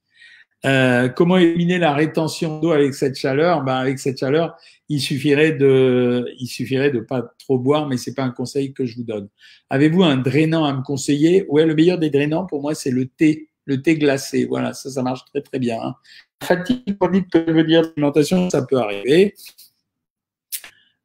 Euh, 0.65 1.07
comment 1.07 1.37
éliminer 1.37 1.77
la 1.77 1.93
rétention 1.93 2.59
d'eau 2.59 2.71
avec 2.71 2.93
cette 2.93 3.17
chaleur? 3.17 3.63
Ben, 3.63 3.75
Avec 3.75 3.99
cette 3.99 4.19
chaleur, 4.19 4.57
il 4.89 4.99
suffirait 4.99 5.53
de, 5.53 6.25
il 6.37 6.47
suffirait 6.47 6.91
de 6.91 6.99
pas 6.99 7.23
trop 7.39 7.57
boire, 7.57 7.87
mais 7.87 7.97
c'est 7.97 8.13
pas 8.13 8.23
un 8.23 8.31
conseil 8.31 8.73
que 8.73 8.85
je 8.85 8.95
vous 8.97 9.03
donne. 9.03 9.29
Avez-vous 9.69 10.03
un 10.03 10.17
drainant 10.17 10.65
à 10.65 10.73
me 10.73 10.81
conseiller? 10.81 11.45
Ouais, 11.47 11.65
le 11.65 11.75
meilleur 11.75 11.97
des 11.97 12.09
drainants 12.09 12.45
pour 12.45 12.61
moi, 12.61 12.75
c'est 12.75 12.91
le 12.91 13.07
thé, 13.07 13.49
le 13.65 13.81
thé 13.81 13.97
glacé. 13.97 14.45
Voilà, 14.45 14.73
ça, 14.73 14.89
ça 14.89 15.01
marche 15.01 15.23
très 15.25 15.41
très 15.41 15.59
bien. 15.59 15.79
Hein. 15.81 15.95
Fatigue 16.43 16.97
chronique 16.99 17.29
que 17.29 17.43
je 17.47 17.51
veux 17.53 17.63
dire 17.63 17.83
d'alimentation, 17.83 18.49
ça 18.49 18.65
peut 18.65 18.77
arriver. 18.77 19.35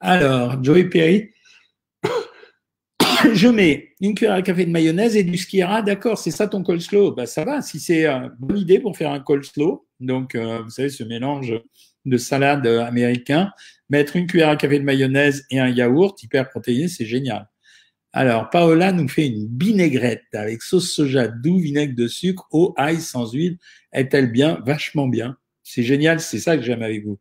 Alors, 0.00 0.62
Joey 0.62 0.84
Perry, 0.84 1.30
je 3.32 3.48
mets 3.48 3.90
une 4.00 4.14
cuillère 4.14 4.34
à 4.34 4.42
café 4.42 4.66
de 4.66 4.70
mayonnaise 4.70 5.16
et 5.16 5.24
du 5.24 5.36
skira. 5.36 5.82
D'accord, 5.82 6.18
c'est 6.18 6.30
ça 6.30 6.48
ton 6.48 6.62
coleslaw? 6.62 7.12
Bah, 7.12 7.26
ça 7.26 7.44
va, 7.44 7.62
si 7.62 7.78
c'est 7.78 8.06
une 8.06 8.32
bonne 8.38 8.58
idée 8.58 8.78
pour 8.78 8.96
faire 8.96 9.10
un 9.12 9.20
coleslaw. 9.20 9.86
Donc, 10.00 10.34
euh, 10.34 10.60
vous 10.62 10.70
savez, 10.70 10.88
ce 10.88 11.04
mélange 11.04 11.54
de 12.04 12.16
salade 12.18 12.66
américain, 12.66 13.50
mettre 13.88 14.16
une 14.16 14.26
cuillère 14.26 14.50
à 14.50 14.56
café 14.56 14.78
de 14.78 14.84
mayonnaise 14.84 15.44
et 15.50 15.58
un 15.58 15.68
yaourt 15.68 16.22
hyper 16.22 16.48
protéiné, 16.50 16.88
c'est 16.88 17.06
génial. 17.06 17.48
Alors, 18.12 18.50
Paola 18.50 18.92
nous 18.92 19.08
fait 19.08 19.26
une 19.26 19.48
vinaigrette 19.58 20.22
avec 20.34 20.62
sauce 20.62 20.92
soja 20.92 21.26
doux, 21.26 21.58
vinaigre 21.58 21.96
de 21.96 22.06
sucre, 22.06 22.46
eau, 22.52 22.74
ail, 22.76 23.00
sans 23.00 23.32
huile. 23.32 23.58
Est-elle 23.92 24.30
bien? 24.30 24.60
Vachement 24.64 25.08
bien. 25.08 25.36
C'est 25.62 25.82
génial, 25.82 26.20
c'est 26.20 26.38
ça 26.38 26.56
que 26.56 26.62
j'aime 26.62 26.82
avec 26.82 27.04
vous. 27.04 27.18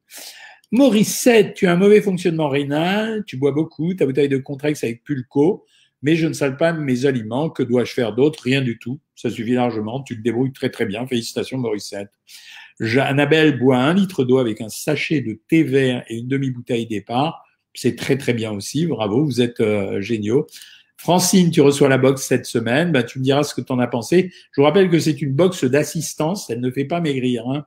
Mauricette, 0.72 1.54
tu 1.54 1.68
as 1.68 1.72
un 1.72 1.78
mauvais 1.78 2.02
fonctionnement 2.02 2.50
rénal, 2.50 3.24
tu 3.26 3.38
bois 3.38 3.52
beaucoup, 3.52 3.94
ta 3.94 4.06
bouteille 4.06 4.30
de 4.30 4.38
Contrex 4.38 4.84
avec 4.84 5.04
Pulco, 5.04 5.66
mais 6.04 6.16
je 6.16 6.28
ne 6.28 6.34
sale 6.34 6.58
pas 6.58 6.74
mes 6.74 7.06
aliments. 7.06 7.50
Que 7.50 7.64
dois-je 7.64 7.94
faire 7.94 8.14
d'autre? 8.14 8.42
Rien 8.44 8.62
du 8.62 8.78
tout. 8.78 9.00
Ça 9.16 9.30
suffit 9.30 9.54
largement. 9.54 10.04
Tu 10.04 10.18
te 10.18 10.22
débrouilles 10.22 10.54
très 10.54 10.70
très 10.70 10.86
bien. 10.86 11.08
Félicitations, 11.08 11.58
Mauricette. 11.58 12.12
Annabelle 13.00 13.58
boit 13.58 13.78
un 13.78 13.94
litre 13.94 14.24
d'eau 14.24 14.40
avec 14.40 14.62
un 14.62 14.70
sachet 14.70 15.22
de 15.22 15.40
thé 15.48 15.64
vert 15.64 16.04
et 16.10 16.18
une 16.18 16.28
demi-bouteille 16.28 16.86
départ. 16.86 17.44
C'est 17.74 17.96
très 17.96 18.18
très 18.18 18.34
bien 18.34 18.52
aussi. 18.52 18.86
Bravo, 18.86 19.24
vous 19.24 19.42
êtes 19.42 19.62
euh, 19.62 20.02
géniaux. 20.02 20.46
Francine, 20.98 21.52
tu 21.52 21.62
reçois 21.62 21.90
la 21.90 21.98
box 21.98 22.22
cette 22.22 22.46
semaine. 22.46 22.92
Bah, 22.92 23.04
tu 23.04 23.20
me 23.20 23.24
diras 23.24 23.44
ce 23.44 23.56
que 23.56 23.62
tu 23.62 23.72
en 23.72 23.80
as 23.80 23.88
pensé. 23.88 24.32
Je 24.52 24.62
vous 24.62 24.66
rappelle 24.66 24.89
que 24.89 25.00
c'est 25.00 25.22
une 25.22 25.34
box 25.34 25.63
d'assistance. 25.63 26.50
Elle 26.50 26.62
ne 26.62 26.72
fait 26.72 26.86
pas 26.86 27.02
maigrir. 27.02 27.48
Hein. 27.48 27.66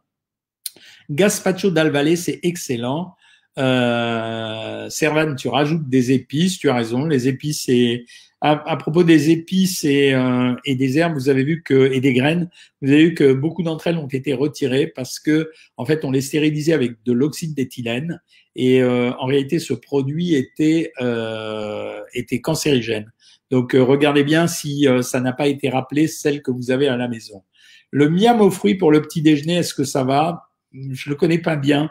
Gaspacho 1.10 1.70
d'Alvalé, 1.70 2.16
c'est 2.16 2.40
excellent. 2.42 3.14
Euh, 3.58 4.55
Servan, 4.88 5.34
tu 5.36 5.48
rajoutes 5.48 5.88
des 5.88 6.12
épices. 6.12 6.58
Tu 6.58 6.68
as 6.68 6.74
raison. 6.74 7.04
Les 7.06 7.28
épices, 7.28 7.64
c'est 7.66 8.04
à, 8.40 8.76
propos 8.76 9.02
des 9.02 9.30
épices 9.30 9.84
et, 9.84 10.12
euh, 10.12 10.54
et, 10.64 10.74
des 10.74 10.98
herbes, 10.98 11.14
vous 11.14 11.28
avez 11.28 11.42
vu 11.42 11.62
que 11.62 11.90
et 11.92 12.00
des 12.00 12.12
graines, 12.12 12.50
vous 12.82 12.90
avez 12.90 13.06
vu 13.06 13.14
que 13.14 13.32
beaucoup 13.32 13.62
d'entre 13.62 13.86
elles 13.86 13.96
ont 13.96 14.06
été 14.06 14.34
retirées 14.34 14.86
parce 14.86 15.18
que 15.18 15.50
en 15.76 15.84
fait 15.84 16.04
on 16.04 16.10
les 16.10 16.20
stérilisait 16.20 16.74
avec 16.74 17.02
de 17.04 17.12
l'oxyde 17.12 17.54
d'éthylène 17.54 18.20
et 18.54 18.82
euh, 18.82 19.12
en 19.18 19.26
réalité 19.26 19.58
ce 19.58 19.74
produit 19.74 20.34
était 20.34 20.92
euh, 21.00 22.00
était 22.14 22.40
cancérigène. 22.40 23.12
Donc 23.50 23.74
euh, 23.74 23.82
regardez 23.82 24.22
bien 24.22 24.46
si 24.46 24.86
ça 25.02 25.20
n'a 25.20 25.32
pas 25.32 25.46
été 25.46 25.68
rappelé 25.68 26.06
celle 26.06 26.42
que 26.42 26.50
vous 26.50 26.70
avez 26.70 26.88
à 26.88 26.96
la 26.96 27.08
maison. 27.08 27.42
Le 27.90 28.08
miam 28.08 28.40
aux 28.40 28.50
fruits 28.50 28.74
pour 28.74 28.90
le 28.90 29.00
petit 29.00 29.22
déjeuner, 29.22 29.56
est-ce 29.56 29.74
que 29.74 29.84
ça 29.84 30.04
va? 30.04 30.50
Je 30.72 31.08
le 31.08 31.16
connais 31.16 31.38
pas 31.38 31.56
bien. 31.56 31.90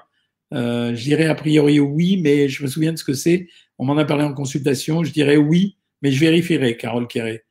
Euh, 0.54 0.96
je 0.96 1.04
dirais 1.04 1.26
a 1.26 1.36
priori 1.36 1.80
oui, 1.80 2.18
mais 2.22 2.50
je 2.50 2.64
me 2.64 2.68
souviens 2.68 2.94
de 2.94 2.98
ce 2.98 3.04
que 3.04 3.14
c'est. 3.14 3.48
On 3.78 3.86
m'en 3.86 3.98
a 3.98 4.06
parlé 4.06 4.24
en 4.24 4.34
consultation. 4.34 5.04
Je 5.04 5.12
dirais 5.12 5.38
oui 5.38 5.78
mais 6.06 6.12
je 6.12 6.20
vérifierai, 6.20 6.78
Carole 6.78 7.08
Quéré. 7.08 7.46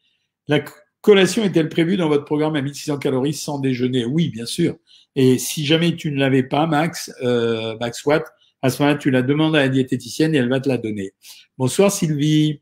La 0.46 0.62
collation 1.00 1.42
est-elle 1.42 1.68
prévue 1.68 1.96
dans 1.96 2.08
votre 2.08 2.24
programme 2.24 2.54
à 2.54 2.62
1600 2.62 2.98
calories 2.98 3.34
sans 3.34 3.58
déjeuner? 3.58 4.04
Oui, 4.04 4.28
bien 4.28 4.46
sûr. 4.46 4.76
Et 5.16 5.38
si 5.38 5.66
jamais 5.66 5.96
tu 5.96 6.12
ne 6.12 6.20
l'avais 6.20 6.44
pas, 6.44 6.68
Max, 6.68 7.12
euh, 7.22 7.76
Max 7.80 8.04
Watt, 8.04 8.24
à 8.62 8.70
ce 8.70 8.80
moment-là, 8.80 8.98
tu 8.98 9.10
la 9.10 9.22
demandes 9.22 9.56
à 9.56 9.58
la 9.58 9.68
diététicienne 9.68 10.36
et 10.36 10.38
elle 10.38 10.48
va 10.48 10.60
te 10.60 10.68
la 10.68 10.78
donner. 10.78 11.14
Bonsoir 11.58 11.90
Sylvie. 11.90 12.60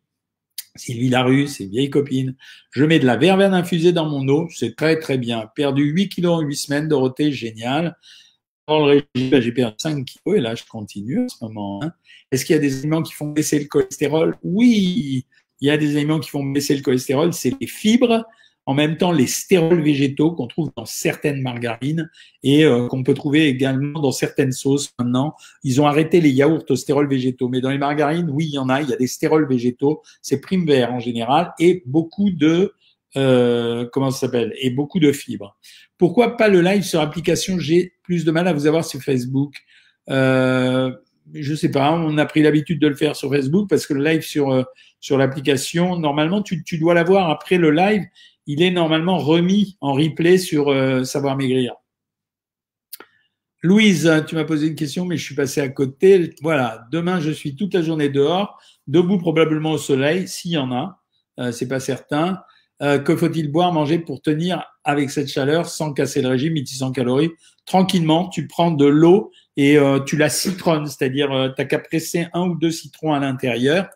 Sylvie 0.77 1.11
Larue, 1.11 1.47
c'est 1.47 1.66
vieille 1.66 1.90
copine. 1.90 2.37
Je 2.71 2.85
mets 2.85 2.99
de 2.99 3.05
la 3.05 3.18
verveine 3.18 3.53
infusée 3.53 3.92
dans 3.92 4.09
mon 4.09 4.27
eau, 4.29 4.49
c'est 4.51 4.75
très 4.75 4.99
très 4.99 5.18
bien. 5.18 5.51
Perdu 5.55 5.85
8 5.85 6.09
kilos 6.09 6.38
en 6.38 6.40
8 6.40 6.57
semaines, 6.57 6.88
Dorothée, 6.88 7.33
génial. 7.33 7.99
Dans 8.68 8.87
le 8.87 9.03
régime, 9.14 9.40
j'ai 9.40 9.53
perdu 9.53 9.75
5 9.79 10.05
kilos 10.05 10.38
et 10.38 10.40
là 10.40 10.55
je 10.55 10.64
continue 10.64 11.25
en 11.25 11.29
ce 11.29 11.44
moment. 11.44 11.83
Hein. 11.83 11.92
Est-ce 12.31 12.44
qu'il 12.44 12.55
y 12.55 12.59
a 12.59 12.61
des 12.61 12.79
aliments 12.79 13.03
qui 13.03 13.12
font 13.12 13.29
baisser 13.29 13.59
le 13.59 13.64
cholestérol? 13.66 14.37
Oui, 14.44 15.27
il 15.61 15.66
y 15.66 15.70
a 15.70 15.77
des 15.77 15.96
aliments 15.96 16.20
qui 16.20 16.31
font 16.31 16.44
baisser 16.44 16.77
le 16.77 16.83
cholestérol, 16.83 17.33
c'est 17.33 17.55
les 17.61 17.66
fibres, 17.66 18.25
en 18.66 18.75
même 18.75 18.96
temps 18.96 19.11
les 19.11 19.27
stérols 19.27 19.83
végétaux 19.83 20.33
qu'on 20.33 20.46
trouve 20.46 20.70
dans 20.77 20.85
certaines 20.85 21.42
margarines 21.42 22.09
et 22.44 22.64
euh, 22.64 22.87
qu'on 22.87 23.03
peut 23.03 23.14
trouver 23.14 23.48
également 23.48 24.01
dans 24.01 24.12
certaines 24.12 24.53
sauces 24.53 24.92
maintenant. 24.96 25.35
Ils 25.64 25.81
ont 25.81 25.87
arrêté 25.87 26.20
les 26.20 26.31
yaourts 26.31 26.64
aux 26.68 26.77
stérols 26.77 27.09
végétaux, 27.09 27.48
mais 27.48 27.61
dans 27.61 27.70
les 27.70 27.79
margarines, 27.79 28.31
oui, 28.31 28.46
il 28.46 28.55
y 28.55 28.59
en 28.59 28.68
a, 28.68 28.81
il 28.81 28.88
y 28.88 28.92
a 28.92 28.96
des 28.96 29.09
stérols 29.09 29.48
végétaux, 29.48 30.03
c'est 30.20 30.40
prime 30.40 30.66
vert 30.66 30.92
en 30.92 31.01
général, 31.01 31.53
et 31.59 31.83
beaucoup 31.87 32.31
de 32.31 32.75
euh, 33.16 33.87
comment 33.92 34.11
ça 34.11 34.20
s'appelle? 34.20 34.55
Et 34.59 34.70
beaucoup 34.70 34.98
de 34.98 35.12
fibres. 35.12 35.57
Pourquoi 35.98 36.37
pas 36.37 36.48
le 36.48 36.62
live 36.62 36.83
sur 36.83 37.01
application 37.01 37.59
J'ai 37.59 37.94
plus 38.12 38.27
de 38.27 38.31
mal 38.31 38.46
à 38.46 38.53
vous 38.53 38.66
avoir 38.66 38.85
sur 38.85 39.01
Facebook. 39.01 39.55
Euh, 40.11 40.92
je 41.33 41.55
sais 41.55 41.70
pas, 41.70 41.92
on 41.92 42.18
a 42.18 42.27
pris 42.27 42.42
l'habitude 42.42 42.79
de 42.79 42.88
le 42.88 42.94
faire 42.94 43.16
sur 43.16 43.31
Facebook 43.31 43.70
parce 43.70 43.87
que 43.87 43.94
le 43.94 44.05
live 44.05 44.20
sur 44.20 44.51
euh, 44.51 44.64
sur 45.01 45.16
l'application, 45.16 45.98
normalement, 45.98 46.42
tu, 46.42 46.62
tu 46.62 46.77
dois 46.77 46.92
l'avoir 46.92 47.31
après 47.31 47.57
le 47.57 47.70
live. 47.70 48.03
Il 48.46 48.61
est 48.62 48.70
normalement 48.70 49.16
remis 49.16 49.79
en 49.81 49.94
replay 49.94 50.37
sur 50.37 50.68
euh, 50.68 51.05
Savoir 51.05 51.38
Maigrir. 51.38 51.72
Louise, 53.62 54.12
tu 54.27 54.35
m'as 54.35 54.44
posé 54.44 54.66
une 54.66 54.75
question, 54.75 55.07
mais 55.07 55.16
je 55.16 55.25
suis 55.25 55.35
passé 55.35 55.62
à 55.62 55.70
côté. 55.70 56.35
Voilà, 56.42 56.87
demain, 56.92 57.18
je 57.18 57.31
suis 57.31 57.57
toute 57.57 57.72
la 57.72 57.81
journée 57.81 58.11
dehors, 58.11 58.61
debout 58.88 59.18
probablement 59.18 59.72
au 59.72 59.79
soleil, 59.79 60.29
s'il 60.29 60.51
y 60.51 60.59
en 60.59 60.70
a, 60.72 61.01
c'est 61.53 61.68
pas 61.68 61.81
certain. 61.81 62.42
Euh, 62.83 62.99
que 62.99 63.14
faut-il 63.14 63.51
boire, 63.51 63.73
manger 63.73 63.99
pour 63.99 64.21
tenir 64.23 64.64
avec 64.83 65.11
cette 65.11 65.29
chaleur 65.29 65.68
sans 65.68 65.92
casser 65.92 66.21
le 66.21 66.29
régime, 66.29 66.55
1600 66.55 66.92
calories? 66.92 67.31
Tranquillement, 67.64 68.29
tu 68.29 68.49
prends 68.49 68.73
de 68.73 68.87
l'eau 68.87 69.31
et 69.57 69.79
euh, 69.79 70.01
tu 70.01 70.16
la 70.16 70.29
citronnes, 70.29 70.87
c'est-à-dire 70.87 71.31
euh, 71.31 71.49
tu 71.49 71.55
n'as 71.59 71.64
qu'à 71.64 71.79
presser 71.79 72.27
un 72.33 72.49
ou 72.49 72.57
deux 72.57 72.71
citrons 72.71 73.12
à 73.12 73.21
l'intérieur 73.21 73.88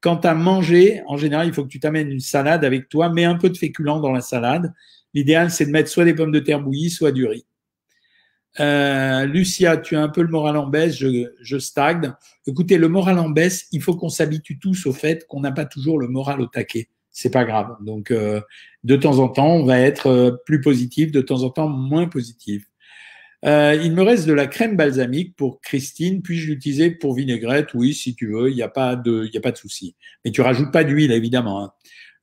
Quant 0.00 0.16
à 0.16 0.32
manger, 0.32 1.02
en 1.08 1.18
général, 1.18 1.46
il 1.46 1.52
faut 1.52 1.62
que 1.62 1.68
tu 1.68 1.78
t'amènes 1.78 2.10
une 2.10 2.20
salade 2.20 2.64
avec 2.64 2.88
toi, 2.88 3.10
mets 3.10 3.24
un 3.24 3.34
peu 3.34 3.50
de 3.50 3.56
féculent 3.56 4.00
dans 4.00 4.12
la 4.12 4.22
salade. 4.22 4.72
L'idéal, 5.12 5.50
c'est 5.50 5.66
de 5.66 5.70
mettre 5.70 5.90
soit 5.90 6.06
des 6.06 6.14
pommes 6.14 6.32
de 6.32 6.38
terre 6.38 6.60
bouillies, 6.60 6.88
soit 6.88 7.12
du 7.12 7.26
riz. 7.26 7.44
Euh, 8.58 9.26
Lucia, 9.26 9.76
tu 9.76 9.96
as 9.96 10.02
un 10.02 10.08
peu 10.08 10.22
le 10.22 10.28
moral 10.28 10.56
en 10.56 10.66
baisse, 10.66 10.96
je, 10.96 11.30
je 11.42 11.58
stagne. 11.58 12.14
Écoutez, 12.46 12.78
le 12.78 12.88
moral 12.88 13.18
en 13.18 13.28
baisse, 13.28 13.66
il 13.72 13.82
faut 13.82 13.94
qu'on 13.94 14.08
s'habitue 14.08 14.58
tous 14.58 14.86
au 14.86 14.92
fait 14.92 15.26
qu'on 15.26 15.40
n'a 15.40 15.52
pas 15.52 15.66
toujours 15.66 15.98
le 15.98 16.08
moral 16.08 16.40
au 16.40 16.46
taquet. 16.46 16.88
C'est 17.10 17.30
pas 17.30 17.44
grave. 17.44 17.76
Donc, 17.80 18.10
euh, 18.10 18.40
de 18.84 18.96
temps 18.96 19.18
en 19.18 19.28
temps, 19.28 19.54
on 19.54 19.64
va 19.64 19.78
être 19.78 20.06
euh, 20.06 20.30
plus 20.46 20.60
positif, 20.60 21.10
de 21.10 21.20
temps 21.20 21.42
en 21.42 21.50
temps 21.50 21.68
moins 21.68 22.08
positif. 22.08 22.64
Euh, 23.44 23.78
il 23.82 23.92
me 23.92 24.02
reste 24.02 24.26
de 24.26 24.32
la 24.32 24.46
crème 24.46 24.76
balsamique 24.76 25.34
pour 25.36 25.60
Christine. 25.60 26.22
Puis-je 26.22 26.52
l'utiliser 26.52 26.90
pour 26.90 27.14
vinaigrette? 27.14 27.74
Oui, 27.74 27.94
si 27.94 28.14
tu 28.14 28.32
veux, 28.32 28.50
il 28.50 28.54
n'y 28.54 28.62
a 28.62 28.68
pas 28.68 28.96
de, 28.96 29.28
il 29.30 29.36
a 29.36 29.40
pas 29.40 29.52
de 29.52 29.56
souci. 29.56 29.96
Mais 30.24 30.30
tu 30.30 30.40
rajoutes 30.40 30.72
pas 30.72 30.84
d'huile, 30.84 31.12
évidemment. 31.12 31.64
Hein. 31.64 31.72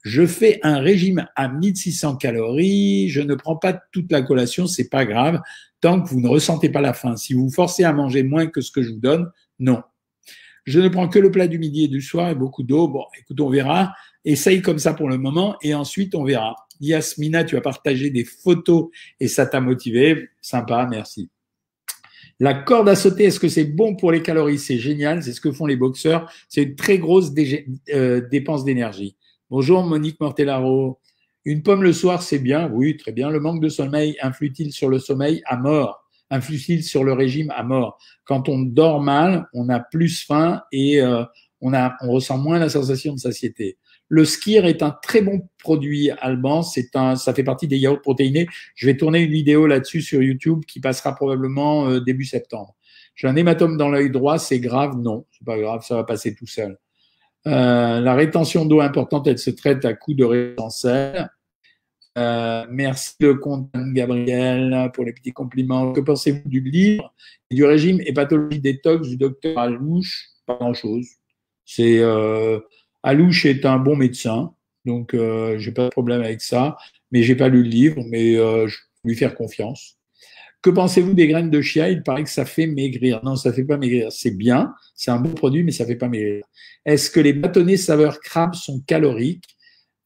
Je 0.04 0.26
fais 0.26 0.60
un 0.64 0.80
régime 0.80 1.28
à 1.36 1.50
1600 1.50 2.18
calories. 2.18 3.10
Je 3.10 3.22
ne 3.22 3.36
prends 3.36 3.58
pas 3.58 3.74
toute 3.92 4.12
la 4.12 4.22
collation, 4.22 4.68
c'est 4.68 4.90
pas 4.90 5.06
grave, 5.06 5.42
tant 5.82 6.02
que 6.02 6.08
vous 6.08 6.22
ne 6.22 6.28
ressentez 6.28 6.70
pas 6.70 6.82
la 6.82 6.94
faim. 6.94 7.18
Si 7.18 7.34
vous 7.34 7.46
vous 7.48 7.54
forcez 7.54 7.84
à 7.84 7.94
manger 7.94 8.24
moins 8.24 8.48
que 8.48 8.62
ce 8.62 8.72
que 8.72 8.84
je 8.84 8.92
vous 8.92 9.00
donne, 9.00 9.30
non. 9.60 9.82
Je 10.66 10.80
ne 10.80 10.90
prends 10.90 11.08
que 11.08 11.20
le 11.20 11.32
plat 11.32 11.48
du 11.48 11.60
midi 11.60 11.86
et 11.86 11.88
du 11.88 12.02
soir 12.02 12.30
et 12.30 12.36
beaucoup 12.36 12.64
d'eau. 12.64 12.88
Bon, 12.88 13.06
écoute, 13.20 13.40
on 13.42 13.50
verra. 13.50 13.94
Essaye 14.28 14.62
comme 14.62 14.78
ça 14.78 14.94
pour 14.94 15.08
le 15.08 15.18
moment 15.18 15.56
et 15.62 15.74
ensuite 15.74 16.14
on 16.14 16.26
verra. 16.26 16.54
Yasmina, 16.82 17.46
tu 17.46 17.56
as 17.56 17.62
partagé 17.62 18.10
des 18.10 18.26
photos 18.26 18.90
et 19.22 19.30
ça 19.30 19.46
t'a 19.46 19.62
motivé. 19.62 20.28
Sympa, 20.42 20.86
merci. 20.86 21.30
La 22.42 22.54
corde 22.54 22.90
à 22.90 22.96
sauter, 22.96 23.24
est-ce 23.24 23.40
que 23.40 23.48
c'est 23.48 23.64
bon 23.64 23.96
pour 23.96 24.12
les 24.12 24.22
calories? 24.22 24.60
C'est 24.60 24.80
génial, 24.80 25.24
c'est 25.24 25.32
ce 25.32 25.40
que 25.40 25.54
font 25.54 25.66
les 25.66 25.78
boxeurs. 25.78 26.30
C'est 26.50 26.64
une 26.64 26.76
très 26.76 26.98
grosse 26.98 27.32
euh, 27.94 28.28
dépense 28.30 28.66
d'énergie. 28.66 29.16
Bonjour 29.50 29.82
Monique 29.84 30.20
Mortellaro. 30.20 31.00
Une 31.46 31.64
pomme 31.64 31.82
le 31.82 31.94
soir, 31.94 32.22
c'est 32.22 32.40
bien. 32.40 32.70
Oui, 32.70 32.98
très 32.98 33.14
bien. 33.14 33.30
Le 33.30 33.40
manque 33.40 33.62
de 33.62 33.70
sommeil 33.70 34.18
influe-t-il 34.22 34.74
sur 34.74 34.90
le 34.90 35.00
sommeil? 35.00 35.42
À 35.46 35.56
mort 35.56 36.04
Influe-t-il 36.30 36.84
sur 36.84 37.06
le 37.06 37.14
régime? 37.14 37.50
À 37.56 37.64
mort 37.64 37.98
Quand 38.26 38.50
on 38.50 38.60
dort 38.60 39.02
mal, 39.02 39.48
on 39.54 39.70
a 39.70 39.80
plus 39.80 40.26
faim 40.26 40.64
et 40.74 41.02
euh, 41.02 41.24
on, 41.62 41.72
ressent 42.10 42.38
moins 42.38 42.60
la 42.60 42.68
sensation 42.68 43.14
de 43.14 43.20
satiété. 43.20 43.78
Le 44.10 44.24
skir 44.24 44.66
est 44.66 44.84
un 44.84 44.92
très 44.92 45.22
bon 45.22 45.48
produit 45.60 46.12
un, 46.22 47.16
ça 47.16 47.34
fait 47.34 47.44
partie 47.44 47.68
des 47.68 47.78
yaourts 47.78 48.02
protéinés. 48.02 48.48
Je 48.76 48.86
vais 48.86 48.96
tourner 48.96 49.20
une 49.20 49.32
vidéo 49.32 49.68
là-dessus 49.68 50.02
sur 50.02 50.24
YouTube 50.24 50.64
qui 50.66 50.80
passera 50.80 51.14
probablement 51.14 51.90
euh, 51.90 52.00
début 52.00 52.26
septembre. 52.26 52.76
J'ai 53.16 53.28
un 53.28 53.36
hématome 53.36 53.78
dans 53.78 53.90
l'œil 53.90 54.10
droit, 54.10 54.38
c'est 54.38 54.60
grave? 54.60 54.96
Non, 54.98 55.26
c'est 55.32 55.46
pas 55.46 55.58
grave, 55.58 55.84
ça 55.84 55.96
va 55.96 56.04
passer 56.04 56.36
tout 56.36 56.48
seul. 56.48 56.78
Euh, 57.48 58.00
la 58.00 58.14
rétention 58.14 58.66
d'eau 58.66 58.80
importante, 58.80 59.28
elle 59.28 59.40
se 59.40 59.50
traite 59.50 59.84
à 59.86 59.94
coup 59.94 60.14
de 60.14 60.24
rétensel. 60.24 61.30
Euh, 62.18 62.66
merci 62.70 63.14
le 63.20 63.36
comte 63.36 63.70
Gabriel 63.94 64.90
pour 64.94 65.04
les 65.04 65.14
petits 65.14 65.34
compliments. 65.34 65.94
Que 65.94 66.02
pensez-vous 66.02 66.48
du 66.48 66.62
livre 66.62 67.14
et 67.50 67.56
du 67.56 67.66
régime 67.66 68.02
et 68.06 68.14
pathologie 68.14 68.60
détox 68.60 69.08
du 69.08 69.18
docteur 69.18 69.58
Alouche? 69.58 70.28
Pas 70.46 70.56
grand-chose. 70.56 71.08
C'est 71.66 72.00
Alouche 73.08 73.46
est 73.46 73.66
un 73.66 73.78
bon 73.78 73.96
médecin, 73.96 74.52
donc 74.84 75.14
euh, 75.14 75.58
j'ai 75.58 75.72
pas 75.72 75.86
de 75.86 75.90
problème 75.90 76.22
avec 76.22 76.42
ça. 76.42 76.76
Mais 77.12 77.24
j'ai 77.24 77.36
pas 77.36 77.48
lu 77.48 77.64
le 77.64 77.70
livre, 77.70 78.04
mais 78.10 78.36
euh, 78.36 78.68
je 78.68 78.78
lui 79.06 79.16
faire 79.16 79.34
confiance. 79.34 79.98
Que 80.62 80.70
pensez-vous 80.70 81.14
des 81.14 81.28
graines 81.28 81.50
de 81.50 81.62
chia? 81.62 81.90
Il 81.90 82.04
paraît 82.04 82.24
que 82.26 82.30
ça 82.30 82.44
fait 82.44 82.68
maigrir. 82.68 83.22
Non, 83.24 83.38
ça 83.38 83.54
fait 83.54 83.64
pas 83.64 83.78
maigrir. 83.78 84.12
C'est 84.12 84.32
bien, 84.36 84.74
c'est 84.94 85.10
un 85.12 85.20
bon 85.20 85.34
produit, 85.34 85.64
mais 85.64 85.72
ça 85.72 85.86
fait 85.86 85.96
pas 85.96 86.10
maigrir. 86.10 86.44
Est-ce 86.86 87.10
que 87.10 87.22
les 87.22 87.32
bâtonnets 87.32 87.78
saveur 87.78 88.20
crabe 88.20 88.56
sont 88.56 88.82
caloriques? 88.86 89.46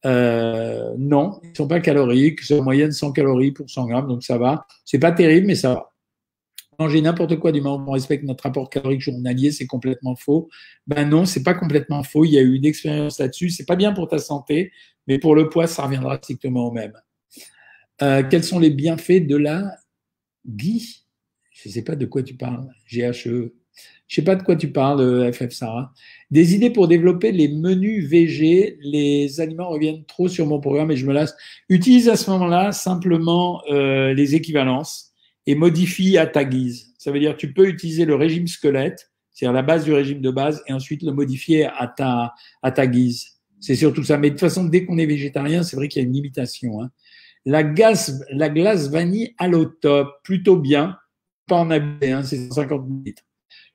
Euh, 0.06 0.94
Non, 0.96 1.40
ils 1.42 1.56
sont 1.56 1.66
pas 1.66 1.80
caloriques. 1.80 2.40
C'est 2.42 2.58
en 2.58 2.62
moyenne 2.62 2.92
100 2.92 3.10
calories 3.12 3.50
pour 3.52 3.68
100 3.68 3.86
grammes, 3.88 4.06
donc 4.08 4.22
ça 4.22 4.38
va. 4.38 4.64
C'est 4.84 5.00
pas 5.00 5.10
terrible, 5.10 5.48
mais 5.48 5.56
ça 5.56 5.74
va. 5.74 5.91
Manger 6.82 7.00
n'importe 7.00 7.36
quoi 7.36 7.52
du 7.52 7.60
moment 7.60 7.84
où 7.84 7.90
on 7.90 7.92
respecte 7.92 8.24
notre 8.24 8.42
rapport 8.42 8.68
calorique 8.68 9.02
journalier, 9.02 9.52
c'est 9.52 9.68
complètement 9.68 10.16
faux. 10.16 10.48
Ben 10.88 11.08
non, 11.08 11.24
c'est 11.26 11.44
pas 11.44 11.54
complètement 11.54 12.02
faux. 12.02 12.24
Il 12.24 12.32
y 12.32 12.38
a 12.38 12.40
eu 12.40 12.56
une 12.56 12.64
expérience 12.64 13.20
là-dessus. 13.20 13.50
C'est 13.50 13.66
pas 13.66 13.76
bien 13.76 13.92
pour 13.92 14.08
ta 14.08 14.18
santé, 14.18 14.72
mais 15.06 15.20
pour 15.20 15.36
le 15.36 15.48
poids, 15.48 15.68
ça 15.68 15.84
reviendra 15.84 16.16
strictement 16.16 16.66
au 16.66 16.72
même. 16.72 16.92
Euh, 18.02 18.24
quels 18.28 18.42
sont 18.42 18.58
les 18.58 18.70
bienfaits 18.70 19.28
de 19.28 19.36
la 19.36 19.76
Guy, 20.44 21.04
je 21.52 21.68
sais 21.68 21.82
pas 21.82 21.94
de 21.94 22.04
quoi 22.04 22.24
tu 22.24 22.34
parles, 22.34 22.66
GHE. 22.90 23.12
Je 23.22 23.30
ne 23.30 23.50
sais 24.08 24.22
pas 24.24 24.34
de 24.34 24.42
quoi 24.42 24.56
tu 24.56 24.72
parles, 24.72 25.32
FF 25.32 25.52
Sarah. 25.52 25.92
Des 26.32 26.56
idées 26.56 26.70
pour 26.70 26.88
développer 26.88 27.30
les 27.30 27.46
menus 27.46 28.08
VG. 28.08 28.76
Les 28.82 29.40
aliments 29.40 29.68
reviennent 29.68 30.04
trop 30.04 30.26
sur 30.26 30.48
mon 30.48 30.58
programme 30.58 30.90
et 30.90 30.96
je 30.96 31.06
me 31.06 31.12
lasse. 31.12 31.32
Utilise 31.68 32.08
à 32.08 32.16
ce 32.16 32.28
moment-là 32.32 32.72
simplement 32.72 33.62
euh, 33.70 34.14
les 34.14 34.34
équivalences 34.34 35.11
et 35.46 35.54
modifie 35.54 36.18
à 36.18 36.26
ta 36.26 36.44
guise. 36.44 36.92
Ça 36.98 37.10
veut 37.10 37.20
dire 37.20 37.36
tu 37.36 37.52
peux 37.52 37.66
utiliser 37.68 38.04
le 38.04 38.14
régime 38.14 38.46
squelette, 38.46 39.10
c'est-à-dire 39.32 39.54
la 39.54 39.62
base 39.62 39.84
du 39.84 39.92
régime 39.92 40.20
de 40.20 40.30
base, 40.30 40.62
et 40.66 40.72
ensuite 40.72 41.02
le 41.02 41.12
modifier 41.12 41.66
à 41.66 41.86
ta, 41.88 42.34
à 42.62 42.70
ta 42.70 42.86
guise. 42.86 43.26
C'est 43.60 43.76
surtout 43.76 44.02
ça. 44.02 44.18
Mais 44.18 44.28
de 44.28 44.34
toute 44.34 44.40
façon, 44.40 44.64
dès 44.64 44.84
qu'on 44.84 44.98
est 44.98 45.06
végétarien, 45.06 45.62
c'est 45.62 45.76
vrai 45.76 45.88
qu'il 45.88 46.02
y 46.02 46.04
a 46.04 46.08
une 46.08 46.14
limitation. 46.14 46.82
Hein. 46.82 46.90
La 47.44 47.62
glace, 47.62 48.20
la 48.30 48.48
glace 48.48 48.90
vanille 48.90 49.34
à 49.38 49.48
l'eau 49.48 49.64
top, 49.64 50.08
plutôt 50.24 50.56
bien. 50.56 50.98
Pas 51.46 51.56
en 51.56 51.70
abuser, 51.70 52.12
hein, 52.12 52.22
c'est 52.22 52.48
150 52.48 52.86
litres. 53.04 53.22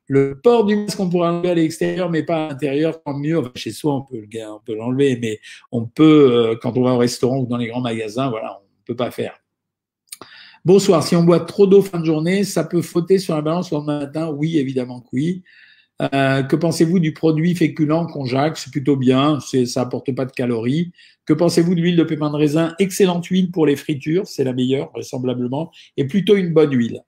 Le 0.10 0.40
port 0.40 0.66
du 0.66 0.76
masque, 0.76 1.00
on 1.00 1.10
pourrait 1.10 1.30
enlever 1.30 1.50
à 1.50 1.56
l'extérieur, 1.56 2.10
mais 2.10 2.24
pas 2.24 2.46
à 2.46 2.50
l'intérieur, 2.50 3.02
tant 3.04 3.18
mieux. 3.18 3.42
chez 3.56 3.72
soi, 3.72 3.96
on 3.96 4.02
peut, 4.04 4.26
on 4.50 4.60
peut 4.60 4.76
l'enlever, 4.76 5.18
mais 5.22 5.40
on 5.72 5.86
peut, 5.86 6.32
euh, 6.32 6.56
quand 6.62 6.78
on 6.78 6.84
va 6.84 6.94
au 6.94 6.98
restaurant 6.98 7.40
ou 7.40 7.46
dans 7.46 7.58
les 7.58 7.68
grands 7.68 7.82
magasins, 7.82 8.30
voilà, 8.30 8.58
on 8.58 8.64
ne 8.64 8.86
peut 8.86 8.96
pas 8.96 9.12
faire. 9.12 9.38
Bonsoir. 10.68 11.02
Si 11.02 11.16
on 11.16 11.24
boit 11.24 11.40
trop 11.40 11.66
d'eau 11.66 11.82
fin 11.82 11.98
de 11.98 12.04
journée, 12.04 12.44
ça 12.44 12.66
peut 12.66 12.82
fauter 12.82 13.20
sur 13.20 13.34
la 13.34 13.42
balance 13.42 13.72
le 13.72 13.80
matin 13.80 14.28
Oui, 14.32 14.58
évidemment 14.58 15.00
que 15.00 15.08
oui. 15.14 15.44
Euh, 16.02 16.44
que 16.44 16.58
pensez-vous 16.58 17.00
du 17.00 17.14
produit 17.14 17.56
féculent 17.56 18.06
Conjac? 18.12 18.58
C'est 18.58 18.70
plutôt 18.70 18.98
bien, 18.98 19.40
ça 19.40 19.80
apporte 19.80 20.14
pas 20.14 20.26
de 20.26 20.34
calories. 20.34 20.92
Que 21.26 21.32
pensez-vous 21.32 21.74
de 21.74 21.80
l'huile 21.80 21.96
de 21.96 22.04
pépin 22.04 22.30
de 22.32 22.36
raisin? 22.36 22.76
Excellente 22.80 23.28
huile 23.28 23.50
pour 23.50 23.66
les 23.66 23.78
fritures, 23.78 24.28
c'est 24.28 24.44
la 24.44 24.52
meilleure, 24.52 24.92
vraisemblablement, 24.92 25.72
et 25.96 26.04
plutôt 26.04 26.36
une 26.36 26.52
bonne 26.52 26.74
huile. 26.74 27.02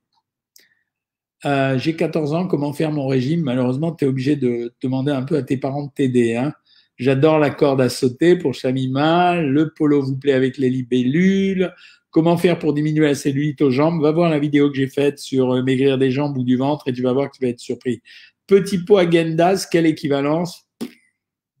Euh, 1.44 1.76
j'ai 1.76 1.94
14 1.94 2.32
ans, 2.32 2.46
comment 2.46 2.72
faire 2.72 2.92
mon 2.92 3.08
régime? 3.08 3.42
Malheureusement, 3.42 3.92
tu 3.92 4.06
es 4.06 4.08
obligé 4.08 4.36
de 4.36 4.72
demander 4.82 5.12
un 5.12 5.22
peu 5.22 5.36
à 5.36 5.42
tes 5.42 5.58
parents 5.58 5.84
de 5.84 5.92
t'aider. 5.94 6.34
Hein. 6.34 6.54
J'adore 6.96 7.38
la 7.38 7.50
corde 7.50 7.82
à 7.82 7.90
sauter 7.90 8.36
pour 8.36 8.54
Chamima, 8.54 9.36
le 9.36 9.74
polo 9.74 10.00
vous 10.00 10.16
plaît 10.16 10.32
avec 10.32 10.56
les 10.56 10.70
libellules. 10.70 11.74
Comment 12.10 12.36
faire 12.36 12.58
pour 12.58 12.74
diminuer 12.74 13.06
la 13.06 13.14
cellulite 13.14 13.62
aux 13.62 13.70
jambes? 13.70 14.02
Va 14.02 14.10
voir 14.10 14.30
la 14.30 14.38
vidéo 14.38 14.68
que 14.68 14.76
j'ai 14.76 14.88
faite 14.88 15.18
sur 15.18 15.52
euh, 15.52 15.62
maigrir 15.62 15.96
des 15.96 16.10
jambes 16.10 16.36
ou 16.36 16.42
du 16.42 16.56
ventre 16.56 16.88
et 16.88 16.92
tu 16.92 17.02
vas 17.02 17.12
voir 17.12 17.30
que 17.30 17.36
tu 17.36 17.44
vas 17.44 17.50
être 17.50 17.60
surpris. 17.60 18.02
Petit 18.46 18.78
pot 18.78 18.96
à 18.96 19.08
Gendas, 19.08 19.68
quelle 19.70 19.86
équivalence? 19.86 20.66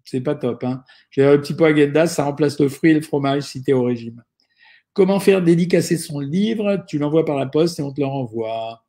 C'est 0.04 0.22
pas 0.22 0.34
top. 0.34 0.64
Hein 0.64 0.82
un 1.18 1.38
petit 1.38 1.54
pot 1.54 1.66
à 1.66 1.76
Gendas, 1.76 2.08
ça 2.08 2.24
remplace 2.24 2.58
le 2.58 2.68
fruit 2.68 2.90
et 2.90 2.94
le 2.94 3.00
fromage 3.00 3.44
si 3.44 3.62
tu 3.62 3.72
au 3.72 3.84
régime. 3.84 4.24
Comment 4.92 5.20
faire 5.20 5.40
dédicacer 5.40 5.96
son 5.96 6.18
livre? 6.18 6.84
Tu 6.88 6.98
l'envoies 6.98 7.24
par 7.24 7.36
la 7.36 7.46
poste 7.46 7.78
et 7.78 7.82
on 7.82 7.92
te 7.92 8.00
le 8.00 8.08
renvoie. 8.08 8.82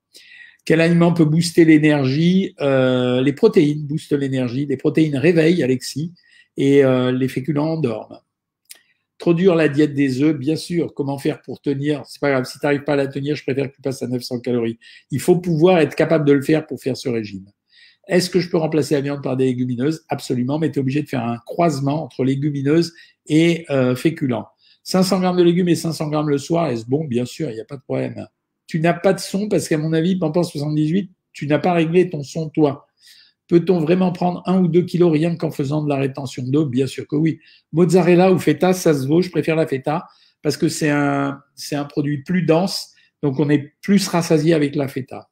Quel 0.66 0.82
aliment 0.82 1.14
peut 1.14 1.26
booster 1.26 1.64
l'énergie? 1.64 2.56
Euh, 2.60 3.22
Les 3.22 3.34
protéines 3.34 3.86
boostent 3.86 4.14
l'énergie. 4.14 4.66
Les 4.66 4.78
protéines 4.78 5.16
réveillent, 5.16 5.62
Alexis, 5.62 6.12
et 6.58 6.84
euh, 6.84 7.12
les 7.12 7.28
féculents 7.28 7.74
endorment. 7.74 8.20
Trop 9.22 9.36
dur 9.36 9.54
la 9.54 9.70
diète 9.70 9.94
des 9.94 10.24
œufs, 10.24 10.36
bien 10.36 10.56
sûr. 10.56 10.96
Comment 10.96 11.20
faire 11.20 11.44
pour 11.44 11.62
tenir? 11.62 12.02
C'est 12.08 12.20
pas 12.20 12.32
grave. 12.32 12.46
Si 12.46 12.58
tu 12.58 12.66
n'arrives 12.66 12.84
pas 12.84 12.94
à 12.94 12.96
la 12.96 13.06
tenir, 13.06 13.36
je 13.36 13.44
préfère 13.44 13.70
que 13.70 13.76
tu 13.76 13.82
passes 13.84 14.02
à 14.02 14.08
900 14.08 14.40
calories. 14.40 14.80
Il 15.12 15.20
faut 15.20 15.36
pouvoir 15.36 15.78
être 15.78 15.94
capable 15.94 16.26
de 16.26 16.32
le 16.34 16.42
faire 16.42 16.66
pour 16.66 16.82
faire 16.82 16.98
ce 16.98 17.08
régime. 17.08 17.46
Est-ce 18.08 18.32
que 18.32 18.40
je 18.40 18.50
peux 18.50 18.58
remplacer 18.58 18.96
la 18.96 19.02
viande 19.02 19.22
par 19.22 19.38
des 19.38 19.46
légumineuses? 19.46 20.06
Absolument, 20.10 20.58
mais 20.58 20.72
tu 20.72 20.80
es 20.80 20.82
obligé 20.82 21.04
de 21.04 21.08
faire 21.08 21.24
un 21.24 21.38
croisement 21.46 22.04
entre 22.04 22.24
légumineuses 22.24 22.94
et 23.28 23.64
euh, 23.70 23.96
féculents. 23.96 24.48
500 24.82 25.20
grammes 25.20 25.38
de 25.38 25.44
légumes 25.44 25.70
et 25.70 25.76
500 25.76 26.10
grammes 26.10 26.30
le 26.30 26.40
soir, 26.40 26.70
est-ce 26.70 26.88
bon? 26.88 27.06
Bien 27.06 27.26
sûr, 27.26 27.52
il 27.52 27.54
n'y 27.54 27.62
a 27.62 27.66
pas 27.66 27.78
de 27.78 27.84
problème. 27.84 28.26
Tu 28.66 28.80
n'as 28.80 28.94
pas 28.94 29.14
de 29.14 29.20
son 29.20 29.48
parce 29.50 29.70
qu'à 29.70 29.78
mon 29.78 29.94
avis, 29.94 30.16
pendant 30.16 30.42
78, 30.42 31.12
tu 31.32 31.46
n'as 31.46 31.60
pas 31.60 31.74
réglé 31.74 32.10
ton 32.10 32.24
son 32.24 32.50
toi. 32.50 32.88
Peut-on 33.52 33.82
vraiment 33.82 34.14
prendre 34.14 34.44
un 34.46 34.62
ou 34.62 34.70
deux 34.70 34.84
kilos 34.84 35.12
rien 35.12 35.36
qu'en 35.36 35.52
faisant 35.52 35.84
de 35.84 35.90
la 35.90 35.98
rétention 35.98 36.42
d'eau? 36.42 36.66
Bien 36.66 36.88
sûr 36.88 37.06
que 37.06 37.18
oui. 37.18 37.42
Mozzarella 37.74 38.32
ou 38.32 38.40
feta, 38.40 38.72
ça 38.72 38.94
se 38.94 39.06
vaut. 39.06 39.22
Je 39.22 39.30
préfère 39.30 39.58
la 39.58 39.68
feta 39.68 40.08
parce 40.42 40.56
que 40.56 40.70
c'est 40.70 40.90
un, 40.90 41.44
produit 41.90 42.24
plus 42.24 42.44
dense, 42.44 42.94
donc 43.22 43.42
on 43.42 43.50
est 43.50 43.74
plus 43.82 44.08
rassasié 44.08 44.54
avec 44.54 44.74
la 44.78 44.88
feta. 44.88 45.30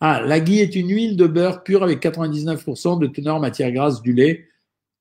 Ah, 0.00 0.20
la 0.20 0.40
ghee 0.40 0.58
est 0.58 0.74
une 0.74 0.88
huile 0.88 1.16
de 1.16 1.28
beurre 1.28 1.62
pure 1.62 1.84
avec 1.84 2.02
99% 2.02 2.98
de 2.98 3.06
teneur 3.06 3.38
matière 3.38 3.70
grasse 3.70 4.02
du 4.02 4.12
lait. 4.12 4.48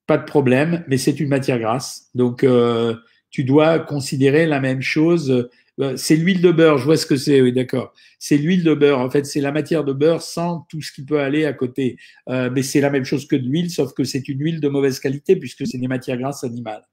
Pas 0.06 0.20
de 0.20 0.26
problème, 0.26 0.86
mais 0.88 1.00
c'est 1.00 1.20
une 1.20 1.30
matière 1.30 1.58
grasse. 1.58 2.12
Donc, 2.14 2.44
euh, 2.44 2.94
tu 3.32 3.46
dois 3.46 3.80
considérer 3.80 4.46
la 4.46 4.60
même 4.60 4.84
chose. 4.84 5.50
Euh, 5.82 5.98
c'est 5.98 6.16
l'huile 6.16 6.42
de 6.42 6.52
beurre, 6.52 6.78
je 6.78 6.86
vois 6.86 6.98
ce 6.98 7.06
que 7.06 7.18
c'est, 7.18 7.42
oui, 7.42 7.52
d'accord. 7.52 7.94
C'est 8.18 8.38
l'huile 8.38 8.64
de 8.64 8.74
beurre. 8.74 9.00
En 9.00 9.10
fait, 9.10 9.26
c'est 9.26 9.42
la 9.42 9.52
matière 9.52 9.84
de 9.84 9.94
beurre 9.94 10.22
sans 10.22 10.66
tout 10.70 10.82
ce 10.82 10.92
qui 10.92 11.04
peut 11.04 11.20
aller 11.20 11.46
à 11.46 11.54
côté. 11.54 11.98
Euh, 12.30 12.50
mais 12.54 12.64
c'est 12.64 12.82
la 12.82 12.90
même 12.90 13.06
chose 13.06 13.28
que 13.28 13.36
de 13.36 13.44
l'huile, 13.46 13.70
sauf 13.70 13.94
que 13.94 14.04
c'est 14.04 14.28
une 14.30 14.42
huile 14.42 14.62
de 14.62 14.70
mauvaise 14.70 15.00
qualité 15.00 15.36
puisque 15.36 15.68
c'est 15.68 15.78
des 15.78 15.88
matières 15.88 16.18
grasses 16.18 16.44
animales. 16.44 16.84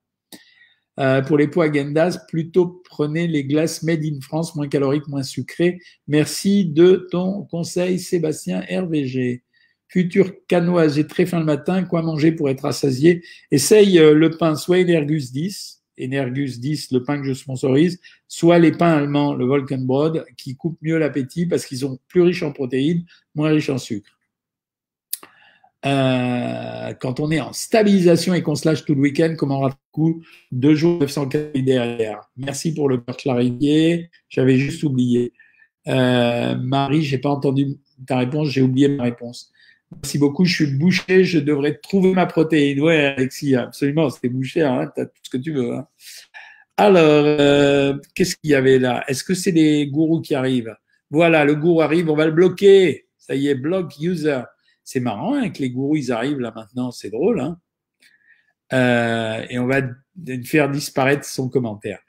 Euh, 1.01 1.23
pour 1.23 1.39
les 1.39 1.49
pots 1.49 1.63
Agendas, 1.63 2.19
plutôt 2.29 2.83
prenez 2.85 3.27
les 3.27 3.45
glaces 3.45 3.83
made 3.83 4.05
in 4.05 4.21
France, 4.21 4.55
moins 4.55 4.69
caloriques, 4.69 5.09
moins 5.09 5.23
sucrées. 5.23 5.79
Merci 6.07 6.67
de 6.67 7.09
ton 7.11 7.45
conseil, 7.45 7.99
Sébastien 7.99 8.61
RVG. 8.71 9.43
Futur 9.89 10.33
canoise, 10.49 10.95
j'ai 10.97 11.07
très 11.07 11.27
faim 11.27 11.39
le 11.39 11.45
matin, 11.45 11.85
quoi 11.85 12.03
manger 12.03 12.33
pour 12.33 12.49
être 12.49 12.65
assasié 12.65 13.23
Essaye 13.51 13.99
euh, 13.99 14.15
le 14.15 14.31
pain 14.31 14.55
soit 14.55 14.79
Ergus 14.81 15.33
10 15.33 15.82
Energus 16.05 16.61
10, 16.61 16.93
le 16.93 17.03
pain 17.03 17.19
que 17.19 17.25
je 17.25 17.33
sponsorise, 17.33 18.01
soit 18.29 18.59
les 18.59 18.73
pains 18.73 18.93
allemands, 18.93 19.35
le 19.35 19.45
Volkenbrot, 19.45 20.21
qui 20.37 20.57
coupent 20.57 20.81
mieux 20.83 20.99
l'appétit 20.99 21.47
parce 21.47 21.67
qu'ils 21.67 21.79
sont 21.79 21.99
plus 22.09 22.23
riches 22.23 22.43
en 22.43 22.53
protéines, 22.53 23.05
moins 23.35 23.51
riches 23.51 23.71
en 23.71 23.79
sucre. 23.79 24.19
Euh, 25.85 26.95
quand 27.01 27.19
on 27.19 27.31
est 27.31 27.41
en 27.41 27.53
stabilisation 27.53 28.35
et 28.35 28.43
qu'on 28.43 28.55
se 28.55 28.69
lâche 28.69 28.85
tout 28.85 28.95
le 28.95 29.01
week-end, 29.01 29.35
comment 29.37 29.63
on 29.63 29.71
coup 29.91 30.23
deux 30.51 30.75
jours 30.75 31.01
900 31.01 31.29
calories 31.29 31.63
derrière. 31.63 32.21
Merci 32.37 32.73
pour 32.73 32.89
le 32.89 32.99
cœur 32.99 33.17
clarifié. 33.17 34.11
J'avais 34.29 34.59
juste 34.59 34.83
oublié. 34.85 35.33
Euh, 35.89 36.57
Marie, 36.57 37.03
j'ai 37.03 37.19
pas 37.19 37.31
entendu 37.31 37.79
ta 38.07 38.19
réponse, 38.19 38.49
j'ai 38.49 38.63
oublié 38.63 38.89
ma 38.89 39.05
réponse. 39.05 39.52
Merci 39.95 40.19
beaucoup, 40.19 40.45
je 40.45 40.55
suis 40.55 40.67
bouché, 40.67 41.25
je 41.25 41.39
devrais 41.39 41.77
trouver 41.79 42.13
ma 42.13 42.27
protéine. 42.27 42.81
Ouais, 42.81 43.15
Alexis, 43.17 43.55
absolument, 43.57 44.11
c'était 44.11 44.29
bouché, 44.29 44.63
hein, 44.63 44.91
tu 44.95 45.01
as 45.01 45.07
tout 45.07 45.21
ce 45.23 45.31
que 45.31 45.37
tu 45.37 45.53
veux. 45.53 45.75
Hein. 45.75 45.87
Alors, 46.77 47.25
euh, 47.27 47.99
qu'est-ce 48.15 48.37
qu'il 48.37 48.51
y 48.51 48.55
avait 48.55 48.79
là? 48.79 49.05
Est-ce 49.09 49.25
que 49.25 49.35
c'est 49.35 49.53
des 49.53 49.87
gourous 49.87 50.21
qui 50.21 50.35
arrivent? 50.35 50.75
Voilà, 51.11 51.45
le 51.45 51.55
gourou 51.55 51.83
arrive, 51.83 52.09
on 52.09 52.17
va 52.17 52.27
le 52.27 52.33
bloquer. 52.33 53.07
Ça 53.19 53.35
y 53.35 53.49
est, 53.49 53.55
block 53.55 53.93
user. 54.01 54.43
C'est 54.83 55.01
marrant 55.01 55.35
hein, 55.35 55.51
que 55.51 55.59
les 55.59 55.71
gourous, 55.71 55.97
ils 55.97 56.13
arrivent 56.13 56.41
là 56.41 56.53
maintenant, 56.55 56.91
c'est 56.91 57.11
drôle. 57.11 57.55
Euh, 58.73 59.47
et 59.51 59.59
on 59.59 59.67
va 59.67 59.83
faire 60.45 60.71
disparaître 60.71 61.25
son 61.27 61.49
commentaire. 61.49 62.01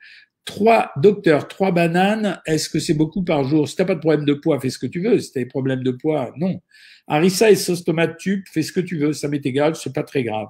Trois 0.45 0.91
docteurs, 0.97 1.47
trois 1.47 1.71
bananes, 1.71 2.41
est-ce 2.45 2.69
que 2.69 2.79
c'est 2.79 2.93
beaucoup 2.93 3.23
par 3.23 3.45
jour? 3.45 3.67
Si 3.67 3.75
t'as 3.75 3.85
pas 3.85 3.95
de 3.95 3.99
problème 3.99 4.25
de 4.25 4.33
poids, 4.33 4.59
fais 4.59 4.69
ce 4.69 4.77
que 4.77 4.87
tu 4.87 5.01
veux. 5.01 5.19
Si 5.19 5.31
t'as 5.31 5.39
des 5.39 5.45
problèmes 5.45 5.83
de 5.83 5.91
poids, 5.91 6.33
non. 6.37 6.59
Harissa 7.07 7.49
et 7.49 7.55
sauce 7.55 7.83
tomate 7.83 8.17
tube, 8.17 8.43
fais 8.51 8.61
ce 8.61 8.71
que 8.71 8.81
tu 8.81 8.97
veux, 8.97 9.13
ça 9.13 9.27
m'est 9.27 9.45
égal, 9.45 9.75
c'est 9.75 9.93
pas 9.93 10.03
très 10.03 10.23
grave. 10.23 10.47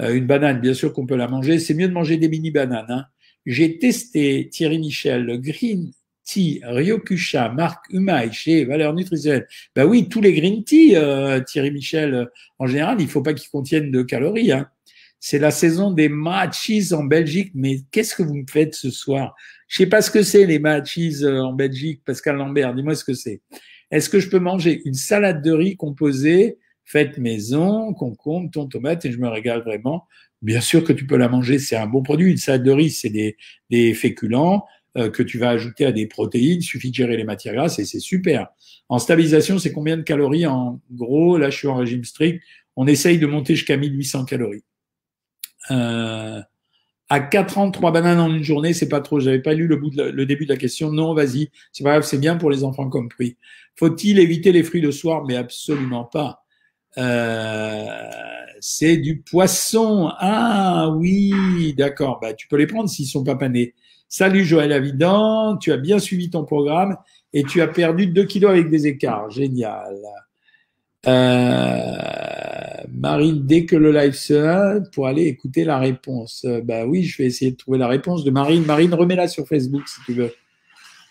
Euh, 0.00 0.14
une 0.14 0.26
banane, 0.26 0.60
bien 0.60 0.74
sûr 0.74 0.92
qu'on 0.92 1.06
peut 1.06 1.16
la 1.16 1.28
manger. 1.28 1.58
C'est 1.58 1.74
mieux 1.74 1.88
de 1.88 1.92
manger 1.92 2.16
des 2.16 2.28
mini 2.28 2.50
bananes. 2.50 2.86
Hein. 2.88 3.04
J'ai 3.46 3.78
testé 3.78 4.48
Thierry 4.50 4.78
Michel, 4.78 5.24
le 5.24 5.38
green 5.38 5.92
tea 6.24 6.60
Ryokusha, 6.64 7.50
marque 7.50 7.86
Umai 7.90 8.32
chez 8.32 8.64
Valeur 8.64 8.94
Nutritionnelle. 8.94 9.46
Ben 9.74 9.84
oui, 9.84 10.08
tous 10.08 10.20
les 10.20 10.32
green 10.32 10.64
tea, 10.64 10.96
euh, 10.96 11.40
Thierry 11.40 11.70
Michel, 11.70 12.14
euh, 12.14 12.24
en 12.58 12.66
général, 12.66 13.00
il 13.00 13.08
faut 13.08 13.22
pas 13.22 13.34
qu'ils 13.34 13.50
contiennent 13.50 13.90
de 13.90 14.02
calories. 14.02 14.52
Hein. 14.52 14.68
C'est 15.26 15.38
la 15.38 15.50
saison 15.50 15.90
des 15.90 16.10
matchis 16.10 16.92
en 16.92 17.02
Belgique. 17.02 17.52
Mais 17.54 17.78
qu'est-ce 17.90 18.14
que 18.14 18.22
vous 18.22 18.34
me 18.34 18.44
faites 18.46 18.74
ce 18.74 18.90
soir? 18.90 19.34
Je 19.68 19.78
sais 19.78 19.86
pas 19.86 20.02
ce 20.02 20.10
que 20.10 20.22
c'est 20.22 20.44
les 20.44 20.58
matchis 20.58 21.24
en 21.24 21.54
Belgique. 21.54 22.02
Pascal 22.04 22.36
Lambert, 22.36 22.74
dis-moi 22.74 22.94
ce 22.94 23.04
que 23.04 23.14
c'est. 23.14 23.40
Est-ce 23.90 24.10
que 24.10 24.20
je 24.20 24.28
peux 24.28 24.38
manger 24.38 24.82
une 24.84 24.92
salade 24.92 25.40
de 25.42 25.50
riz 25.50 25.76
composée, 25.78 26.58
faite 26.84 27.16
maison, 27.16 27.94
concombre, 27.94 28.50
thon, 28.50 28.66
tomate, 28.66 29.06
et 29.06 29.12
je 29.12 29.16
me 29.16 29.26
régale 29.28 29.62
vraiment? 29.62 30.04
Bien 30.42 30.60
sûr 30.60 30.84
que 30.84 30.92
tu 30.92 31.06
peux 31.06 31.16
la 31.16 31.30
manger, 31.30 31.58
c'est 31.58 31.76
un 31.76 31.86
bon 31.86 32.02
produit. 32.02 32.30
Une 32.30 32.36
salade 32.36 32.62
de 32.62 32.72
riz, 32.72 32.90
c'est 32.90 33.08
des, 33.08 33.38
des 33.70 33.94
féculents 33.94 34.66
euh, 34.98 35.08
que 35.08 35.22
tu 35.22 35.38
vas 35.38 35.48
ajouter 35.48 35.86
à 35.86 35.92
des 35.92 36.06
protéines, 36.06 36.58
il 36.58 36.62
suffit 36.62 36.90
de 36.90 36.96
gérer 36.96 37.16
les 37.16 37.24
matières 37.24 37.54
grasses 37.54 37.78
et 37.78 37.86
c'est 37.86 37.98
super. 37.98 38.48
En 38.90 38.98
stabilisation, 38.98 39.58
c'est 39.58 39.72
combien 39.72 39.96
de 39.96 40.02
calories? 40.02 40.46
En 40.46 40.82
gros, 40.92 41.38
là, 41.38 41.48
je 41.48 41.56
suis 41.56 41.68
en 41.68 41.76
régime 41.76 42.04
strict. 42.04 42.42
On 42.76 42.86
essaye 42.86 43.18
de 43.18 43.26
monter 43.26 43.54
jusqu'à 43.54 43.78
1800 43.78 44.26
calories. 44.26 44.64
Euh, 45.70 46.40
à 47.10 47.20
4 47.20 47.58
ans, 47.58 47.70
3 47.70 47.92
bananes 47.92 48.20
en 48.20 48.32
une 48.32 48.42
journée, 48.42 48.72
c'est 48.72 48.88
pas 48.88 49.00
trop. 49.00 49.20
J'avais 49.20 49.40
pas 49.40 49.54
lu 49.54 49.66
le, 49.66 49.76
bout 49.76 49.90
de 49.90 50.02
le 50.02 50.26
début 50.26 50.46
de 50.46 50.52
la 50.52 50.56
question. 50.56 50.90
Non, 50.92 51.14
vas-y. 51.14 51.50
C'est 51.72 51.84
pas 51.84 51.90
grave, 51.90 52.02
c'est 52.02 52.18
bien 52.18 52.36
pour 52.36 52.50
les 52.50 52.64
enfants 52.64 52.88
compris. 52.88 53.36
Faut-il 53.76 54.18
éviter 54.18 54.52
les 54.52 54.62
fruits 54.62 54.80
le 54.80 54.92
soir 54.92 55.24
Mais 55.24 55.36
absolument 55.36 56.04
pas. 56.04 56.44
Euh, 56.98 57.86
c'est 58.60 58.96
du 58.96 59.20
poisson. 59.20 60.10
Ah 60.18 60.90
oui, 60.96 61.74
d'accord. 61.76 62.18
Bah, 62.22 62.34
tu 62.34 62.48
peux 62.48 62.56
les 62.56 62.66
prendre 62.66 62.88
s'ils 62.88 63.06
sont 63.06 63.24
pas 63.24 63.36
panés. 63.36 63.74
Salut 64.08 64.44
Joël 64.44 64.72
Avidan, 64.72 65.56
tu 65.56 65.72
as 65.72 65.76
bien 65.76 65.98
suivi 65.98 66.30
ton 66.30 66.44
programme 66.44 66.96
et 67.32 67.42
tu 67.42 67.60
as 67.60 67.68
perdu 67.68 68.06
2 68.06 68.24
kilos 68.24 68.50
avec 68.50 68.70
des 68.70 68.86
écarts. 68.86 69.28
Génial. 69.30 69.96
Euh, 71.06 72.84
Marine, 72.92 73.46
dès 73.46 73.66
que 73.66 73.76
le 73.76 73.92
live 73.92 74.14
sera, 74.14 74.80
pour 74.92 75.06
aller 75.06 75.24
écouter 75.24 75.64
la 75.64 75.78
réponse. 75.78 76.44
Euh, 76.46 76.60
bah 76.62 76.86
oui, 76.86 77.04
je 77.04 77.18
vais 77.18 77.26
essayer 77.26 77.50
de 77.50 77.56
trouver 77.56 77.78
la 77.78 77.88
réponse 77.88 78.24
de 78.24 78.30
Marine. 78.30 78.64
Marine, 78.64 78.94
remets-la 78.94 79.28
sur 79.28 79.46
Facebook 79.46 79.86
si 79.86 80.00
tu 80.06 80.14
veux. 80.14 80.32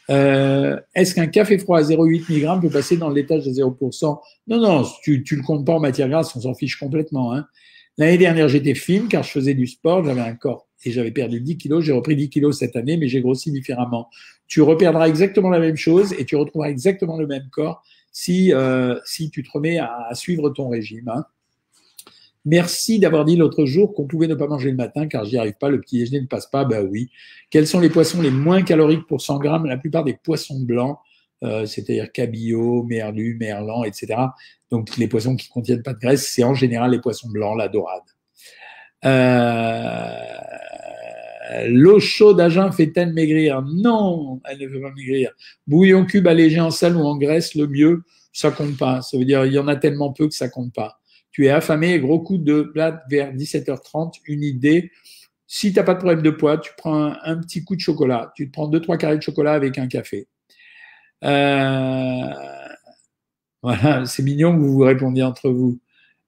Euh, 0.10 0.79
Est-ce 0.95 1.15
qu'un 1.15 1.27
café 1.27 1.58
froid 1.58 1.79
à 1.79 1.82
0,8 1.84 2.25
mg 2.29 2.62
peut 2.62 2.69
passer 2.69 2.97
dans 2.97 3.10
l'étage 3.10 3.45
de 3.45 3.51
0% 3.51 4.19
Non, 4.47 4.60
non, 4.60 4.86
tu, 5.01 5.23
tu 5.23 5.36
le 5.36 5.43
comptes 5.43 5.65
pas 5.65 5.73
en 5.73 5.79
matière 5.79 6.10
grasse, 6.10 6.36
on 6.36 6.41
s'en 6.41 6.53
fiche 6.53 6.77
complètement. 6.77 7.34
Hein. 7.34 7.45
L'année 7.97 8.17
dernière, 8.17 8.49
j'étais 8.49 8.73
fine 8.73 9.08
car 9.08 9.23
je 9.23 9.29
faisais 9.29 9.53
du 9.53 9.67
sport, 9.67 10.03
j'avais 10.03 10.21
un 10.21 10.36
corps 10.36 10.67
et 10.84 10.91
j'avais 10.91 11.12
perdu 11.12 11.39
10 11.39 11.58
kilos. 11.58 11.84
J'ai 11.84 11.93
repris 11.93 12.15
10 12.15 12.29
kilos 12.29 12.58
cette 12.58 12.75
année, 12.75 12.97
mais 12.97 13.08
j'ai 13.08 13.21
grossi 13.21 13.51
différemment. 13.51 14.10
Tu 14.47 14.62
reperdras 14.62 15.08
exactement 15.08 15.49
la 15.49 15.60
même 15.60 15.77
chose 15.77 16.13
et 16.17 16.25
tu 16.25 16.36
retrouveras 16.36 16.69
exactement 16.69 17.17
le 17.17 17.27
même 17.27 17.47
corps 17.51 17.84
si, 18.13 18.54
euh, 18.54 18.97
si 19.04 19.30
tu 19.30 19.43
te 19.43 19.52
remets 19.52 19.80
à, 19.80 20.10
suivre 20.13 20.49
ton 20.52 20.69
régime. 20.69 21.10
Hein. 21.10 21.26
Merci 22.45 22.99
d'avoir 22.99 23.26
dit 23.26 23.36
l'autre 23.36 23.65
jour 23.65 23.93
qu'on 23.93 24.06
pouvait 24.06 24.28
ne 24.28 24.36
pas 24.36 24.47
manger 24.47 24.69
le 24.69 24.78
matin 24.78 25.08
car 25.08 25.26
j'y 25.26 25.38
arrive 25.38 25.56
pas, 25.60 25.69
le 25.69 25.82
petit 25.82 25.97
déjeuner 25.99 26.21
ne 26.21 26.28
passe 26.28 26.47
pas. 26.47 26.63
Ben 26.63 26.88
oui. 26.89 27.10
Quels 27.49 27.67
sont 27.67 27.80
les 27.80 27.89
poissons 27.89 28.21
les 28.21 28.32
moins 28.32 28.62
caloriques 28.62 29.08
pour 29.08 29.21
100 29.21 29.39
grammes? 29.39 29.65
La 29.65 29.78
plupart 29.78 30.04
des 30.04 30.13
poissons 30.13 30.60
blancs, 30.60 30.99
euh, 31.43 31.65
c'est-à-dire 31.65 32.12
cabillaud, 32.12 32.84
merlu, 32.84 33.36
merlan, 33.39 33.84
etc. 33.84 34.15
Donc 34.69 34.95
les 34.97 35.08
poissons 35.08 35.36
qui 35.36 35.49
contiennent 35.49 35.84
pas 35.84 35.93
de 35.93 35.99
graisse, 35.99 36.28
c'est 36.28 36.43
en 36.43 36.54
général 36.54 36.91
les 36.91 36.99
poissons 36.99 37.30
blancs, 37.30 37.58
la 37.58 37.67
dorade. 37.67 38.04
Euh, 39.06 40.17
L'eau 41.68 42.00
chaude 42.00 42.39
à 42.39 42.50
jeun 42.50 42.72
fait-elle 42.72 43.13
maigrir? 43.13 43.62
Non, 43.62 44.42
elle 44.46 44.60
ne 44.60 44.68
veut 44.68 44.82
pas 44.82 44.92
maigrir. 44.92 45.32
Bouillon 45.68 46.06
cube 46.06 46.28
allégé 46.28 46.60
en 46.60 46.72
sel 46.72 46.96
ou 46.96 47.02
en 47.02 47.18
graisse, 47.18 47.56
le 47.56 47.68
mieux, 47.68 48.04
ça 48.32 48.52
compte 48.52 48.78
pas. 48.78 49.02
Ça 49.02 49.18
veut 49.18 49.26
dire 49.26 49.46
il 49.46 49.54
y 49.54 49.60
en 49.60 49.68
a 49.68 49.76
tellement 49.76 50.12
peu 50.12 50.28
que 50.28 50.34
ça 50.34 50.50
compte 50.50 50.74
pas. 50.74 51.00
Tu 51.32 51.48
es 51.48 51.50
affamé, 51.50 52.00
gros 52.00 52.20
coup 52.20 52.38
de 52.38 52.62
plat 52.62 53.04
vers 53.10 53.34
17h30, 53.34 54.22
une 54.28 54.44
idée. 54.44 54.92
Si 55.48 55.74
tu 55.74 55.80
n'as 55.80 55.84
pas 55.84 55.94
de 55.94 56.00
problème 56.00 56.22
de 56.22 56.30
poids, 56.30 56.58
tu 56.58 56.72
prends 56.78 57.13
un, 57.24 57.38
petit 57.38 57.63
coup 57.63 57.76
de 57.76 57.82
chocolat. 57.82 58.32
Tu 58.36 58.48
te 58.48 58.54
prends 58.54 58.68
deux, 58.68 58.82
trois 58.82 58.98
carrés 58.98 59.18
de 59.18 59.24
chocolat 59.24 59.54
avec 59.54 59.78
un 59.78 59.88
café. 59.88 60.28
Euh, 61.24 62.34
voilà, 63.62 64.06
c'est 64.06 64.24
mignon 64.24 64.54
que 64.56 64.60
vous 64.62 64.74
vous 64.74 64.84
répondiez 64.84 65.24
entre 65.24 65.50
vous. 65.50 65.80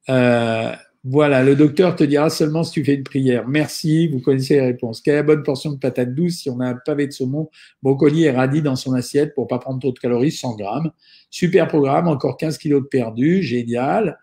Euh, 0.09 0.75
voilà, 1.07 1.43
le 1.43 1.55
docteur 1.55 1.95
te 1.95 2.03
dira 2.03 2.31
seulement 2.31 2.63
si 2.63 2.71
tu 2.71 2.83
fais 2.83 2.95
une 2.95 3.03
prière. 3.03 3.47
Merci, 3.47 4.07
vous 4.07 4.19
connaissez 4.19 4.55
les 4.55 4.61
réponses. 4.61 5.01
Quelle 5.01 5.23
bonne 5.23 5.43
portion 5.43 5.71
de 5.71 5.77
patate 5.77 6.15
douce 6.15 6.39
si 6.39 6.49
on 6.49 6.59
a 6.59 6.65
un 6.65 6.79
pavé 6.83 7.05
de 7.05 7.11
saumon, 7.11 7.51
brocoli 7.83 8.23
et 8.23 8.31
radis 8.31 8.63
dans 8.63 8.75
son 8.75 8.95
assiette 8.95 9.35
pour 9.35 9.45
pas 9.45 9.59
prendre 9.59 9.79
trop 9.79 9.91
de 9.91 9.99
calories, 9.99 10.31
100 10.31 10.55
grammes. 10.55 10.91
Super 11.29 11.67
programme, 11.67 12.07
encore 12.07 12.37
15 12.37 12.57
kilos 12.57 12.81
de 12.81 12.87
perdu, 12.87 13.43
génial. 13.43 14.17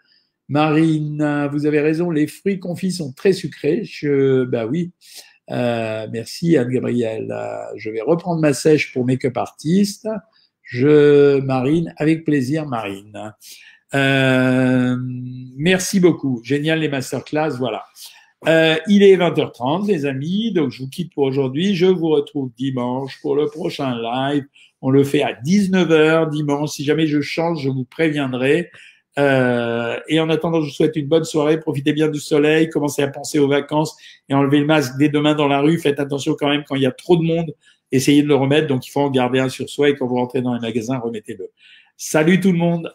Marine, 0.48 1.48
vous 1.52 1.66
avez 1.66 1.80
raison, 1.80 2.10
les 2.10 2.26
fruits 2.26 2.58
confits 2.58 2.90
sont 2.90 3.12
très 3.12 3.32
sucrés. 3.32 3.84
Je, 3.84 4.44
bah 4.44 4.66
oui. 4.66 4.90
Euh, 5.52 6.08
merci 6.10 6.56
Anne-Gabrielle. 6.56 7.32
Je 7.76 7.90
vais 7.90 8.00
reprendre 8.00 8.40
ma 8.40 8.54
sèche 8.54 8.92
pour 8.92 9.06
Make-up 9.06 9.36
Artist. 9.36 10.08
Je, 10.62 11.38
Marine, 11.42 11.94
avec 11.96 12.24
plaisir, 12.24 12.66
Marine. 12.66 13.34
Euh, 13.94 14.96
merci 15.56 16.00
beaucoup. 16.00 16.40
Génial 16.44 16.80
les 16.80 16.88
masterclass. 16.88 17.56
Voilà. 17.58 17.84
Euh, 18.48 18.76
il 18.88 19.02
est 19.02 19.16
20h30, 19.16 19.86
les 19.86 20.06
amis. 20.06 20.52
Donc, 20.52 20.70
je 20.70 20.82
vous 20.82 20.88
quitte 20.88 21.12
pour 21.14 21.24
aujourd'hui. 21.24 21.74
Je 21.74 21.86
vous 21.86 22.08
retrouve 22.08 22.50
dimanche 22.56 23.20
pour 23.22 23.36
le 23.36 23.46
prochain 23.46 23.96
live. 24.00 24.44
On 24.80 24.90
le 24.90 25.04
fait 25.04 25.22
à 25.22 25.32
19h 25.32 26.30
dimanche. 26.30 26.70
Si 26.70 26.84
jamais 26.84 27.06
je 27.06 27.20
change, 27.20 27.62
je 27.62 27.68
vous 27.68 27.84
préviendrai. 27.84 28.70
Euh, 29.18 29.98
et 30.08 30.18
en 30.20 30.30
attendant, 30.30 30.60
je 30.60 30.66
vous 30.66 30.72
souhaite 30.72 30.96
une 30.96 31.06
bonne 31.06 31.24
soirée. 31.24 31.60
Profitez 31.60 31.92
bien 31.92 32.08
du 32.08 32.18
soleil. 32.18 32.68
Commencez 32.68 33.02
à 33.02 33.08
penser 33.08 33.38
aux 33.38 33.48
vacances 33.48 33.96
et 34.28 34.34
enlevez 34.34 34.58
le 34.58 34.66
masque 34.66 34.96
dès 34.98 35.08
demain 35.08 35.34
dans 35.34 35.48
la 35.48 35.60
rue. 35.60 35.78
Faites 35.78 36.00
attention 36.00 36.34
quand 36.34 36.48
même 36.48 36.64
quand 36.66 36.74
il 36.74 36.82
y 36.82 36.86
a 36.86 36.92
trop 36.92 37.16
de 37.16 37.22
monde. 37.22 37.54
Essayez 37.92 38.22
de 38.22 38.28
le 38.28 38.34
remettre. 38.34 38.66
Donc, 38.66 38.86
il 38.86 38.90
faut 38.90 39.02
en 39.02 39.10
garder 39.10 39.38
un 39.38 39.50
sur 39.50 39.68
soi. 39.68 39.90
Et 39.90 39.94
quand 39.94 40.06
vous 40.06 40.16
rentrez 40.16 40.42
dans 40.42 40.54
les 40.54 40.60
magasins, 40.60 40.98
remettez-le. 40.98 41.50
Salut 41.96 42.40
tout 42.40 42.50
le 42.50 42.58
monde. 42.58 42.92